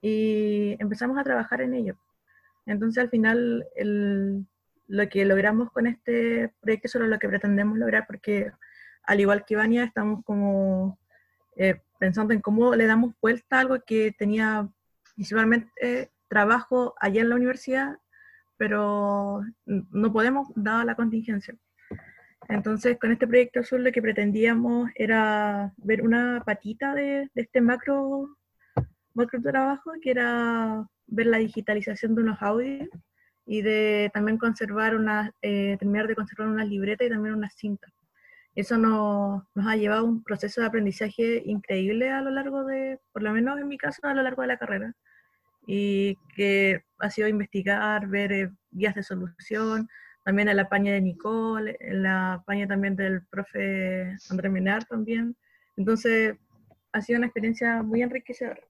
y 0.00 0.76
empezamos 0.80 1.18
a 1.18 1.24
trabajar 1.24 1.60
en 1.60 1.74
ello. 1.74 1.96
Entonces 2.64 3.02
al 3.02 3.10
final 3.10 3.68
lo 4.88 5.08
que 5.08 5.24
logramos 5.24 5.70
con 5.70 5.86
este 5.86 6.52
proyecto 6.60 6.86
es 6.86 6.92
solo 6.92 7.06
lo 7.06 7.18
que 7.18 7.28
pretendemos 7.28 7.78
lograr 7.78 8.06
porque 8.06 8.50
al 9.04 9.20
igual 9.20 9.44
que 9.44 9.56
Vania 9.56 9.84
estamos 9.84 10.24
como 10.24 10.98
eh, 11.56 11.80
pensando 11.98 12.34
en 12.34 12.40
cómo 12.40 12.74
le 12.74 12.86
damos 12.86 13.14
vuelta 13.20 13.56
a 13.56 13.60
algo 13.60 13.76
que 13.86 14.12
tenía 14.12 14.68
principalmente 15.14 16.10
trabajo 16.28 16.94
allá 17.00 17.22
en 17.22 17.28
la 17.28 17.36
universidad, 17.36 17.98
pero 18.56 19.42
no 19.64 20.12
podemos 20.12 20.48
dada 20.54 20.84
la 20.84 20.94
contingencia. 20.94 21.54
Entonces, 22.48 22.98
con 22.98 23.10
este 23.10 23.26
proyecto 23.26 23.60
azul 23.60 23.82
lo 23.82 23.92
que 23.92 24.02
pretendíamos 24.02 24.90
era 24.94 25.72
ver 25.78 26.02
una 26.02 26.42
patita 26.44 26.94
de, 26.94 27.28
este 27.34 27.60
macro, 27.60 28.36
macro 29.14 29.40
trabajo, 29.42 29.92
que 30.00 30.10
era 30.10 30.86
ver 31.06 31.26
la 31.26 31.38
digitalización 31.38 32.14
de 32.14 32.22
unos 32.22 32.40
audios 32.40 32.88
y 33.46 33.62
de 33.62 34.10
también 34.14 34.38
conservar 34.38 34.94
una, 34.96 35.32
eh, 35.42 35.76
terminar 35.78 36.06
de 36.06 36.14
conservar 36.14 36.48
una 36.48 36.64
libreta 36.64 37.04
y 37.04 37.10
también 37.10 37.34
una 37.34 37.50
cinta. 37.50 37.88
Eso 38.56 38.78
nos, 38.78 39.42
nos 39.54 39.66
ha 39.66 39.76
llevado 39.76 40.00
a 40.00 40.08
un 40.08 40.24
proceso 40.24 40.62
de 40.62 40.66
aprendizaje 40.66 41.42
increíble 41.44 42.10
a 42.10 42.22
lo 42.22 42.30
largo 42.30 42.64
de, 42.64 42.98
por 43.12 43.22
lo 43.22 43.30
menos 43.32 43.60
en 43.60 43.68
mi 43.68 43.76
caso, 43.76 44.00
a 44.04 44.14
lo 44.14 44.22
largo 44.22 44.40
de 44.40 44.48
la 44.48 44.56
carrera. 44.56 44.94
Y 45.66 46.16
que 46.34 46.82
ha 46.98 47.10
sido 47.10 47.28
investigar, 47.28 48.06
ver 48.08 48.32
eh, 48.32 48.50
guías 48.70 48.94
de 48.94 49.02
solución, 49.02 49.88
también 50.24 50.48
en 50.48 50.56
la 50.56 50.70
paña 50.70 50.92
de 50.94 51.02
Nicole, 51.02 51.76
en 51.80 52.02
la 52.02 52.42
paña 52.46 52.66
también 52.66 52.96
del 52.96 53.26
profe 53.26 54.16
André 54.30 54.48
Menar 54.48 54.84
también. 54.86 55.36
Entonces, 55.76 56.36
ha 56.92 57.02
sido 57.02 57.18
una 57.18 57.26
experiencia 57.26 57.82
muy 57.82 58.00
enriquecedora. 58.00 58.62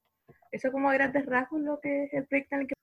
Eso 0.51 0.72
como 0.72 0.91
grandes 0.91 1.24
rasgos 1.26 1.61
lo 1.61 1.78
que 1.80 2.05
es 2.05 2.12
el 2.12 2.26
proyecto 2.26 2.57
en 2.57 2.61
el 2.62 2.66
que... 2.66 2.74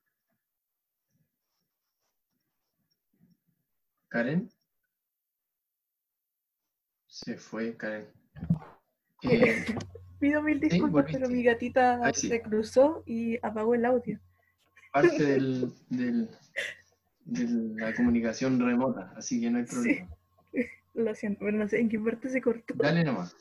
Karen. 4.07 4.49
Se 7.25 7.37
fue 7.37 7.75
Karen. 7.77 8.07
Eh, 9.23 9.65
Pido 10.19 10.41
mil 10.41 10.59
disculpas, 10.59 11.05
pero 11.11 11.27
mi 11.27 11.43
gatita 11.43 12.13
se 12.13 12.41
cruzó 12.41 13.03
y 13.05 13.37
apagó 13.41 13.75
el 13.75 13.85
audio. 13.85 14.19
Parte 14.93 15.23
del, 15.89 16.29
de 17.25 17.45
la 17.75 17.93
comunicación 17.93 18.59
remota, 18.59 19.13
así 19.17 19.41
que 19.41 19.49
no 19.49 19.57
hay 19.57 19.65
problema. 19.65 20.07
Sí. 20.53 20.59
Lo 20.93 21.15
siento, 21.15 21.39
pero 21.43 21.57
no 21.57 21.67
sé 21.67 21.79
en 21.79 21.89
qué 21.89 21.99
parte 21.99 22.29
se 22.29 22.41
cortó. 22.41 22.73
Dale 22.75 23.03
nomás. 23.03 23.35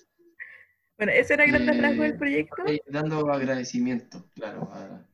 Bueno, 0.97 1.12
ese 1.12 1.35
era 1.35 1.45
el 1.45 1.53
gran 1.53 1.85
eh, 1.85 2.03
del 2.03 2.16
proyecto. 2.16 2.64
Dando 2.87 3.30
agradecimiento, 3.30 4.24
claro, 4.35 4.70
a, 4.72 5.05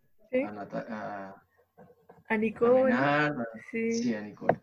a, 2.29 2.37
Nicole. 2.37 2.95
sí. 3.71 4.15
a 4.15 4.21
Nicole. 4.21 4.61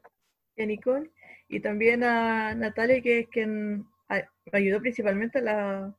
Y 0.56 0.64
a 0.64 0.66
Nicole. 0.66 1.12
Y 1.50 1.60
también 1.60 2.04
a 2.04 2.56
Natalia, 2.56 3.02
que 3.02 3.20
es 3.20 3.28
quien 3.28 3.86
ayudó 4.52 4.82
principalmente 4.82 5.40
a, 5.40 5.42
la, 5.42 5.96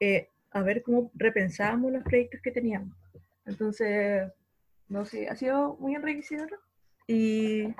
eh, 0.00 0.28
a 0.50 0.62
ver 0.62 0.82
cómo 0.82 1.10
repensábamos 1.14 1.92
los 1.92 2.04
proyectos 2.04 2.40
que 2.42 2.50
teníamos. 2.50 2.96
Entonces, 3.44 4.30
no 4.88 5.04
sé, 5.04 5.28
ha 5.28 5.36
sido 5.36 5.76
muy 5.76 5.94
enriquecedor 5.94 6.60
y 7.06 7.74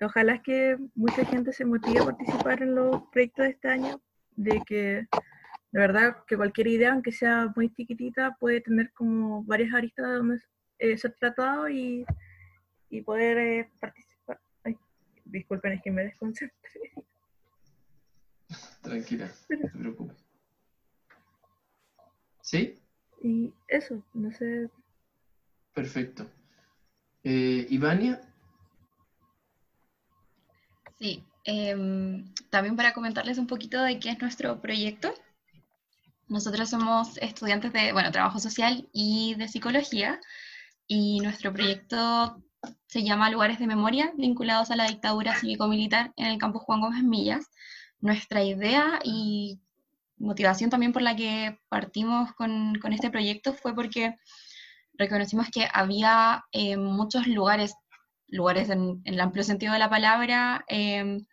ojalá 0.00 0.42
que 0.42 0.76
mucha 0.94 1.24
gente 1.24 1.52
se 1.52 1.64
motive 1.64 2.00
a 2.00 2.06
participar 2.06 2.62
en 2.62 2.74
los 2.74 3.02
proyectos 3.12 3.44
de 3.44 3.50
este 3.50 3.68
año, 3.68 4.00
de 4.36 4.62
que 4.66 5.06
de 5.70 5.80
verdad 5.80 6.16
que 6.26 6.36
cualquier 6.36 6.68
idea, 6.68 6.92
aunque 6.92 7.12
sea 7.12 7.52
muy 7.54 7.70
chiquitita, 7.72 8.36
puede 8.40 8.60
tener 8.60 8.92
como 8.92 9.44
varias 9.44 9.74
aristas 9.74 10.06
donde 10.06 10.40
eh, 10.78 10.96
ser 10.96 11.14
tratado 11.20 11.68
y, 11.68 12.04
y 12.88 13.02
poder 13.02 13.38
eh, 13.38 13.70
participar. 13.80 14.40
disculpen, 15.24 15.72
es 15.72 15.82
que 15.82 15.90
me 15.90 16.04
desconcentré. 16.04 16.56
Tranquila, 18.88 19.30
no 19.50 19.58
te 19.60 19.68
preocupes. 19.78 20.24
¿Sí? 22.42 22.78
Y 23.22 23.52
eso, 23.68 24.02
no 24.14 24.32
sé. 24.32 24.70
Perfecto. 25.74 26.26
Eh, 27.22 27.66
Ivania, 27.70 28.20
Sí, 30.98 31.24
em, 31.44 32.34
también 32.50 32.74
para 32.74 32.92
comentarles 32.92 33.38
un 33.38 33.46
poquito 33.46 33.80
de 33.82 34.00
qué 34.00 34.10
es 34.10 34.20
nuestro 34.20 34.60
proyecto. 34.60 35.14
Nosotros 36.26 36.68
somos 36.68 37.16
estudiantes 37.18 37.72
de, 37.72 37.92
bueno, 37.92 38.10
trabajo 38.10 38.38
social 38.40 38.88
y 38.92 39.34
de 39.36 39.48
psicología 39.48 40.20
y 40.88 41.20
nuestro 41.20 41.52
proyecto 41.52 42.42
se 42.86 43.04
llama 43.04 43.30
Lugares 43.30 43.60
de 43.60 43.68
Memoria 43.68 44.12
vinculados 44.16 44.70
a 44.70 44.76
la 44.76 44.88
dictadura 44.88 45.36
cívico-militar 45.36 46.12
en 46.16 46.26
el 46.26 46.38
campus 46.38 46.62
Juan 46.62 46.80
Gómez 46.80 47.04
Millas. 47.04 47.46
Nuestra 48.00 48.44
idea 48.44 49.00
y 49.04 49.60
motivación 50.18 50.70
también 50.70 50.92
por 50.92 51.02
la 51.02 51.16
que 51.16 51.58
partimos 51.68 52.32
con, 52.34 52.74
con 52.80 52.92
este 52.92 53.10
proyecto 53.10 53.54
fue 53.54 53.74
porque 53.74 54.16
reconocimos 54.94 55.48
que 55.50 55.68
había 55.72 56.44
eh, 56.52 56.76
muchos 56.76 57.26
lugares 57.26 57.74
lugares 58.28 58.70
en, 58.70 59.00
el 59.04 59.20
amplio 59.20 59.44
sentido 59.44 59.72
de 59.72 59.78
la 59.78 59.90
palabra, 59.90 60.64
em, 60.68 61.24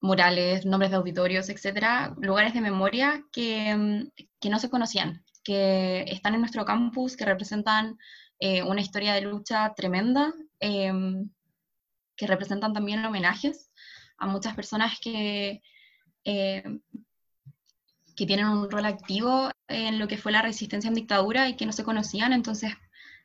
murales, 0.00 0.66
nombres 0.66 0.90
de 0.90 0.96
auditorios, 0.96 1.48
etcétera, 1.48 2.14
lugares 2.20 2.54
de 2.54 2.60
memoria 2.60 3.24
que, 3.32 4.06
que, 4.40 4.50
no 4.50 4.58
se 4.58 4.70
conocían, 4.70 5.24
que 5.42 6.04
están 6.08 6.34
en 6.34 6.40
nuestro 6.40 6.64
campus, 6.64 7.16
que 7.16 7.24
representan 7.24 7.98
eh, 8.38 8.62
una 8.62 8.80
historia 8.80 9.14
de 9.14 9.22
lucha 9.22 9.72
tremenda, 9.74 10.32
em, 10.60 11.30
que 12.16 12.26
representan 12.26 12.72
también 12.72 13.04
homenajes 13.04 13.72
a 14.18 14.26
muchas 14.26 14.54
personas 14.54 14.98
que, 15.00 15.62
que 16.24 18.26
tienen 18.26 18.46
un 18.46 18.70
rol 18.70 18.86
activo 18.86 19.50
en 19.68 19.98
lo 19.98 20.08
que 20.08 20.18
fue 20.18 20.32
la 20.32 20.42
resistencia 20.42 20.88
en 20.88 20.94
dictadura 20.94 21.48
y 21.48 21.56
que 21.56 21.66
no 21.66 21.72
se 21.72 21.84
conocían, 21.84 22.32
entonces 22.32 22.72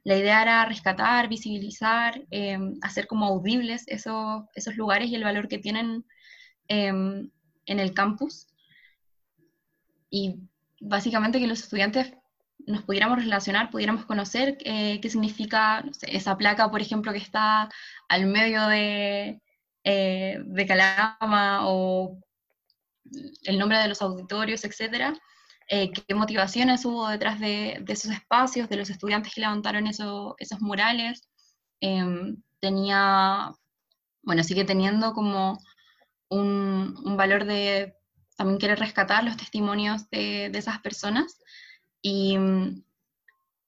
la 0.03 0.17
idea 0.17 0.41
era 0.41 0.65
rescatar, 0.65 1.27
visibilizar, 1.27 2.25
em, 2.31 2.75
hacer 2.81 3.07
como 3.07 3.25
audibles 3.25 3.83
esos, 3.87 4.43
esos 4.55 4.75
lugares 4.75 5.09
y 5.09 5.15
el 5.15 5.23
valor 5.23 5.47
que 5.47 5.59
tienen 5.59 6.05
em, 6.67 7.29
en 7.65 7.79
el 7.79 7.93
campus. 7.93 8.47
Y 10.09 10.35
básicamente 10.79 11.39
que 11.39 11.47
los 11.47 11.59
estudiantes 11.59 12.13
nos 12.65 12.83
pudiéramos 12.83 13.19
relacionar, 13.19 13.71
pudiéramos 13.71 14.05
conocer 14.05 14.57
eh, 14.65 14.99
qué 15.01 15.09
significa 15.09 15.83
esa 16.03 16.37
placa, 16.37 16.69
por 16.71 16.81
ejemplo, 16.81 17.11
que 17.11 17.19
está 17.19 17.69
al 18.07 18.25
medio 18.27 18.67
de, 18.67 19.41
eh, 19.91 20.37
de 20.45 20.67
Calama 20.67 21.67
o 21.67 22.19
el 23.43 23.57
nombre 23.57 23.79
de 23.79 23.87
los 23.87 24.03
auditorios, 24.03 24.63
etcétera, 24.63 25.19
eh, 25.67 25.91
qué 25.91 26.13
motivaciones 26.13 26.85
hubo 26.85 27.07
detrás 27.07 27.39
de, 27.39 27.83
esos 27.87 28.11
espacios, 28.11 28.69
de 28.69 28.77
los 28.77 28.91
estudiantes 28.91 29.33
que 29.33 29.41
levantaron 29.41 29.87
esos 29.87 30.35
murales. 30.61 31.27
Em, 31.81 32.37
tenía, 32.59 33.51
bueno, 34.21 34.43
sigue 34.43 34.63
teniendo 34.63 35.13
como 35.13 35.59
un, 36.29 37.15
valor 37.17 37.45
de 37.45 37.95
también 38.37 38.59
querer 38.59 38.77
rescatar 38.77 39.23
los 39.23 39.37
testimonios 39.37 40.07
de, 40.11 40.51
esas 40.53 40.79
personas 40.81 41.39
y 42.03 42.37
mm, 42.37 42.83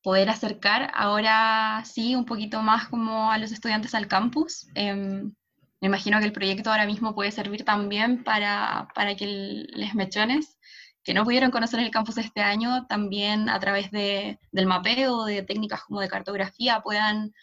poder 0.03 0.29
acercar 0.29 0.91
ahora 0.93 1.83
sí 1.85 2.15
un 2.15 2.25
poquito 2.25 2.61
más 2.61 2.89
como 2.89 3.31
a 3.31 3.39
los 3.39 3.51
estudiantes 3.51 3.95
al 3.95 4.07
campus. 4.07 4.67
Em, 4.75 5.33
me 5.81 5.87
imagino 5.87 6.19
que 6.19 6.25
el 6.25 6.31
proyecto 6.31 6.71
ahora 6.71 6.85
mismo 6.85 7.15
puede 7.15 7.31
servir 7.31 7.65
también 7.65 8.23
para, 8.23 8.87
para 8.95 9.15
que 9.15 9.25
les 9.25 9.95
mechones 9.95 10.57
que 11.03 11.13
no 11.13 11.23
pudieron 11.23 11.51
conocer 11.51 11.79
el 11.79 11.91
campus 11.91 12.17
este 12.17 12.41
año, 12.41 12.85
también 12.87 13.49
a 13.49 13.59
través 13.59 13.91
de, 13.91 14.39
del 14.51 14.67
mapeo, 14.67 15.25
de 15.25 15.43
técnicas 15.43 15.83
como 15.83 15.99
de 15.99 16.07
cartografía, 16.07 16.81
puedan, 16.81 17.33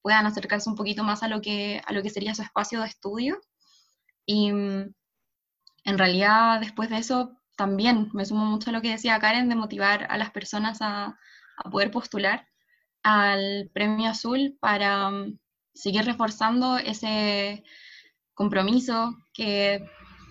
puedan 0.00 0.26
acercarse 0.26 0.70
un 0.70 0.76
poquito 0.76 1.02
más 1.02 1.22
a 1.22 1.28
lo, 1.28 1.40
que, 1.40 1.82
a 1.84 1.92
lo 1.92 2.02
que 2.02 2.10
sería 2.10 2.34
su 2.34 2.42
espacio 2.42 2.80
de 2.80 2.86
estudio. 2.86 3.40
Y 4.26 4.48
en 4.48 4.94
realidad, 5.84 6.60
después 6.60 6.88
de 6.88 6.98
eso, 6.98 7.36
también 7.56 8.10
me 8.12 8.24
sumo 8.24 8.44
mucho 8.44 8.70
a 8.70 8.72
lo 8.72 8.80
que 8.80 8.90
decía 8.90 9.18
Karen, 9.18 9.48
de 9.48 9.56
motivar 9.56 10.06
a 10.08 10.16
las 10.16 10.30
personas 10.30 10.80
a, 10.80 11.18
a 11.56 11.70
poder 11.70 11.90
postular 11.90 12.46
al 13.02 13.70
Premio 13.74 14.10
Azul 14.10 14.56
para 14.60 15.10
seguir 15.74 16.04
reforzando 16.04 16.78
ese 16.78 17.64
compromiso 18.34 19.16
que 19.32 19.84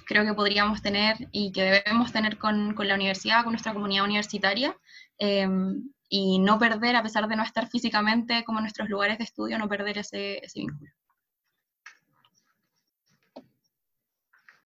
creo 0.06 0.26
que 0.26 0.34
podríamos 0.34 0.82
tener 0.82 1.30
y 1.32 1.52
que 1.52 1.64
debemos 1.64 2.12
tener 2.12 2.38
con, 2.38 2.74
con 2.74 2.88
la 2.88 2.96
universidad, 2.96 3.44
con 3.44 3.54
nuestra 3.54 3.74
comunidad 3.74 4.06
universitaria, 4.06 4.76
em, 5.20 5.92
y 6.10 6.40
no 6.40 6.58
perder, 6.58 6.96
a 6.96 7.04
pesar 7.04 7.28
de 7.28 7.36
no 7.36 7.44
estar 7.44 7.70
físicamente 7.70 8.44
como 8.44 8.58
en 8.58 8.64
nuestros 8.64 8.90
lugares 8.90 9.20
de 9.20 9.26
estudio, 9.26 9.60
no 9.60 9.70
perder 9.70 10.00
ese, 10.00 10.44
ese 10.44 10.62
vínculo. 10.62 10.92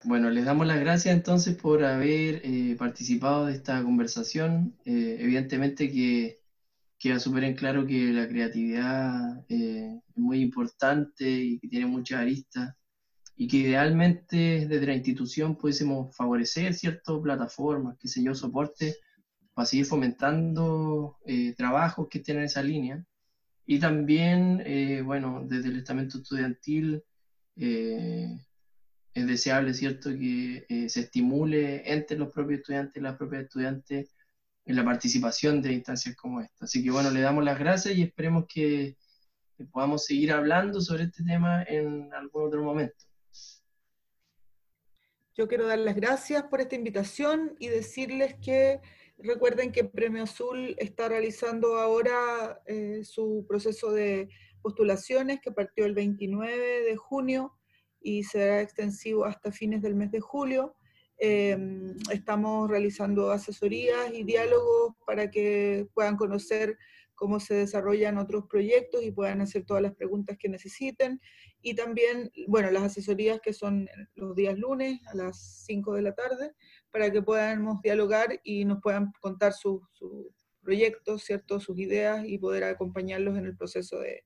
Bueno, 0.05 0.31
les 0.31 0.45
damos 0.45 0.67
las 0.67 0.81
gracias 0.81 1.15
entonces 1.15 1.57
por 1.57 1.85
haber 1.85 2.41
eh, 2.45 2.77
participado 2.79 3.47
de 3.47 3.55
esta 3.55 3.83
conversación. 3.83 4.75
Eh, 4.85 5.19
evidentemente 5.21 5.91
que 5.91 6.40
queda 7.01 7.19
súper 7.19 7.43
en 7.45 7.55
claro 7.55 7.85
que 7.85 8.13
la 8.13 8.29
creatividad 8.29 9.45
eh, 9.49 10.01
es 10.09 10.17
muy 10.17 10.41
importante 10.41 11.29
y 11.29 11.59
que 11.59 11.67
tiene 11.67 11.87
muchas 11.87 12.21
aristas 12.21 12.77
y 13.35 13.49
que 13.49 13.57
idealmente 13.57 14.69
desde 14.69 14.87
la 14.87 14.95
institución 14.95 15.57
pudiésemos 15.57 16.15
favorecer 16.15 16.75
ciertas 16.75 17.19
plataformas, 17.21 17.97
qué 17.99 18.07
sé 18.07 18.23
yo, 18.23 18.35
soporte 18.35 18.95
para 19.55 19.67
seguir 19.67 19.87
fomentando 19.87 21.17
trabajos 21.57 22.07
que 22.09 22.19
estén 22.19 22.37
en 22.37 22.45
esa 22.45 22.63
línea. 22.63 23.03
Y 23.65 23.79
también, 23.79 24.63
bueno, 25.07 25.43
desde 25.49 25.71
el 25.71 25.79
estamento 25.79 26.19
estudiantil, 26.19 27.03
es 29.15 29.27
deseable, 29.27 29.75
¿cierto?, 29.75 30.11
que 30.11 30.65
eh, 30.69 30.89
se 30.89 31.01
estimule 31.01 31.91
entre 31.93 32.17
los 32.17 32.33
propios 32.33 32.61
estudiantes 32.61 32.97
y 32.97 33.05
las 33.05 33.17
propias 33.17 33.45
estudiantes 33.45 34.15
en 34.65 34.77
la 34.77 34.85
participación 34.85 35.63
de 35.63 35.73
instancias 35.73 36.17
como 36.17 36.41
esta. 36.41 36.65
Así 36.65 36.83
que 36.83 36.91
bueno, 36.91 37.11
le 37.11 37.21
damos 37.21 37.45
las 37.45 37.59
gracias 37.59 37.95
y 37.97 38.03
esperemos 38.03 38.45
que, 38.47 38.97
podamos 39.73 40.07
seguir 40.07 40.33
hablando 40.33 40.81
sobre 40.81 41.05
este 41.05 41.23
tema 41.23 41.63
en 41.65 42.15
algún 42.15 42.47
otro 42.47 42.65
momento. 42.65 43.05
Yo 45.37 45.49
quiero 45.49 45.67
dar 45.67 45.79
las 45.79 45.95
gracias 45.95 46.45
por 46.45 46.63
esta 46.63 46.77
invitación 46.77 47.57
y 47.59 47.69
decirles 47.69 48.37
que 48.43 48.81
recuerden 49.19 49.71
que 49.71 49.85
Premio 49.85 50.23
Azul 50.23 50.75
está 50.79 51.11
realizando 51.11 51.79
ahora 51.79 52.63
eh, 52.67 53.03
su 53.05 53.45
proceso 53.47 53.93
de 53.93 54.31
postulaciones 54.63 55.41
que 55.41 55.53
partió 55.53 55.85
el 55.85 55.95
29 55.95 56.83
de 56.83 56.97
junio 56.97 57.55
y 58.01 58.25
será 58.25 58.63
extensivo 58.63 59.25
hasta 59.25 59.53
fines 59.53 59.83
del 59.83 59.95
mes 59.95 60.11
de 60.11 60.21
julio. 60.21 60.75
Em, 61.23 61.95
estamos 62.11 62.71
realizando 62.71 63.31
asesorías 63.31 64.11
y 64.15 64.25
diálogos 64.25 64.95
para 65.07 65.31
que 65.31 65.87
puedan 65.93 66.17
conocer 66.17 66.79
cómo 67.15 67.39
se 67.41 67.53
desarrollan 67.53 68.17
otros 68.17 68.47
proyectos 68.49 69.03
y 69.03 69.11
puedan 69.11 69.43
hacer 69.43 69.67
todas 69.67 69.83
las 69.83 69.95
preguntas 69.95 70.39
que 70.39 70.49
necesiten. 70.49 71.21
Y 71.61 71.75
también, 71.75 72.31
bueno, 72.49 72.71
las 72.71 72.85
asesorías 72.85 73.39
que 73.43 73.53
son 73.53 73.87
los 74.15 74.35
días 74.35 74.59
lunes 74.59 74.99
a 75.09 75.15
las 75.15 75.65
5 75.67 75.93
de 75.93 76.03
la 76.03 76.15
tarde, 76.15 76.55
para 76.91 77.13
que 77.13 77.21
podamos 77.21 77.83
dialogar 77.83 78.41
y 78.43 78.65
nos 78.65 78.81
puedan 78.81 79.13
contar 79.21 79.53
sus 79.53 79.83
proyectos, 80.63 81.23
¿cierto? 81.25 81.61
sus 81.61 81.79
ideas 81.79 82.25
y 82.27 82.39
poder 82.39 82.65
acompañarlos 82.65 83.37
en 83.37 83.45
el 83.45 83.55
proceso 83.59 83.99
de, 83.99 84.25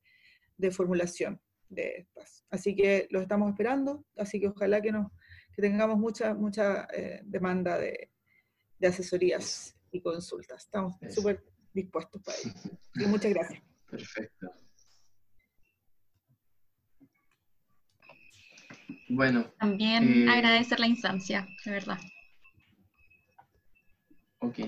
de 0.58 0.70
formulación 0.70 1.40
de 1.68 1.96
estas. 1.98 2.44
Así 2.50 2.76
que 2.76 3.08
los 3.10 3.22
estamos 3.22 3.50
esperando, 3.50 4.04
así 4.16 4.38
que 4.38 4.46
ojalá 4.46 4.80
que, 4.80 4.92
nos, 4.92 5.10
que 5.54 5.62
tengamos 5.62 5.98
mucha, 5.98 6.34
mucha 6.34 6.86
eh, 6.92 7.20
demanda 7.24 7.78
de, 7.78 8.10
de, 8.78 8.88
asesorías 8.88 9.76
y 9.90 10.00
consultas. 10.00 10.64
Estamos 10.64 10.96
súper 11.10 11.44
dispuestos 11.72 12.22
para 12.22 12.38
ello. 12.38 12.54
Y 12.96 13.06
muchas 13.06 13.32
gracias. 13.32 13.60
Perfecto. 13.90 14.52
Bueno. 19.08 19.44
También 19.58 20.28
eh, 20.28 20.30
agradecer 20.30 20.78
la 20.78 20.86
instancia, 20.86 21.46
de 21.64 21.70
verdad. 21.70 21.98
Ok. 24.38 24.58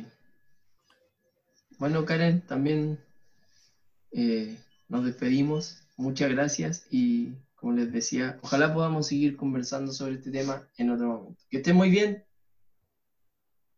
Bueno, 1.79 2.05
Karen, 2.05 2.41
también 2.41 2.99
eh, 4.11 4.59
nos 4.89 5.05
despedimos 5.05 5.87
muchas 5.97 6.31
gracias 6.31 6.87
y 6.91 7.35
como 7.57 7.73
les 7.73 7.91
decía, 7.91 8.39
ojalá 8.43 8.73
podamos 8.73 9.09
seguir 9.09 9.37
conversando 9.37 9.91
sobre 9.91 10.15
este 10.15 10.31
tema 10.31 10.69
en 10.77 10.91
otro 10.91 11.09
momento. 11.09 11.43
Que 11.51 11.59
estén 11.59 11.77
muy 11.77 11.91
bien. 11.91 12.25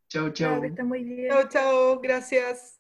Chao, 0.08 0.30
chao. 0.30 0.60
Chao, 1.28 1.48
chao, 1.48 2.00
gracias. 2.00 2.77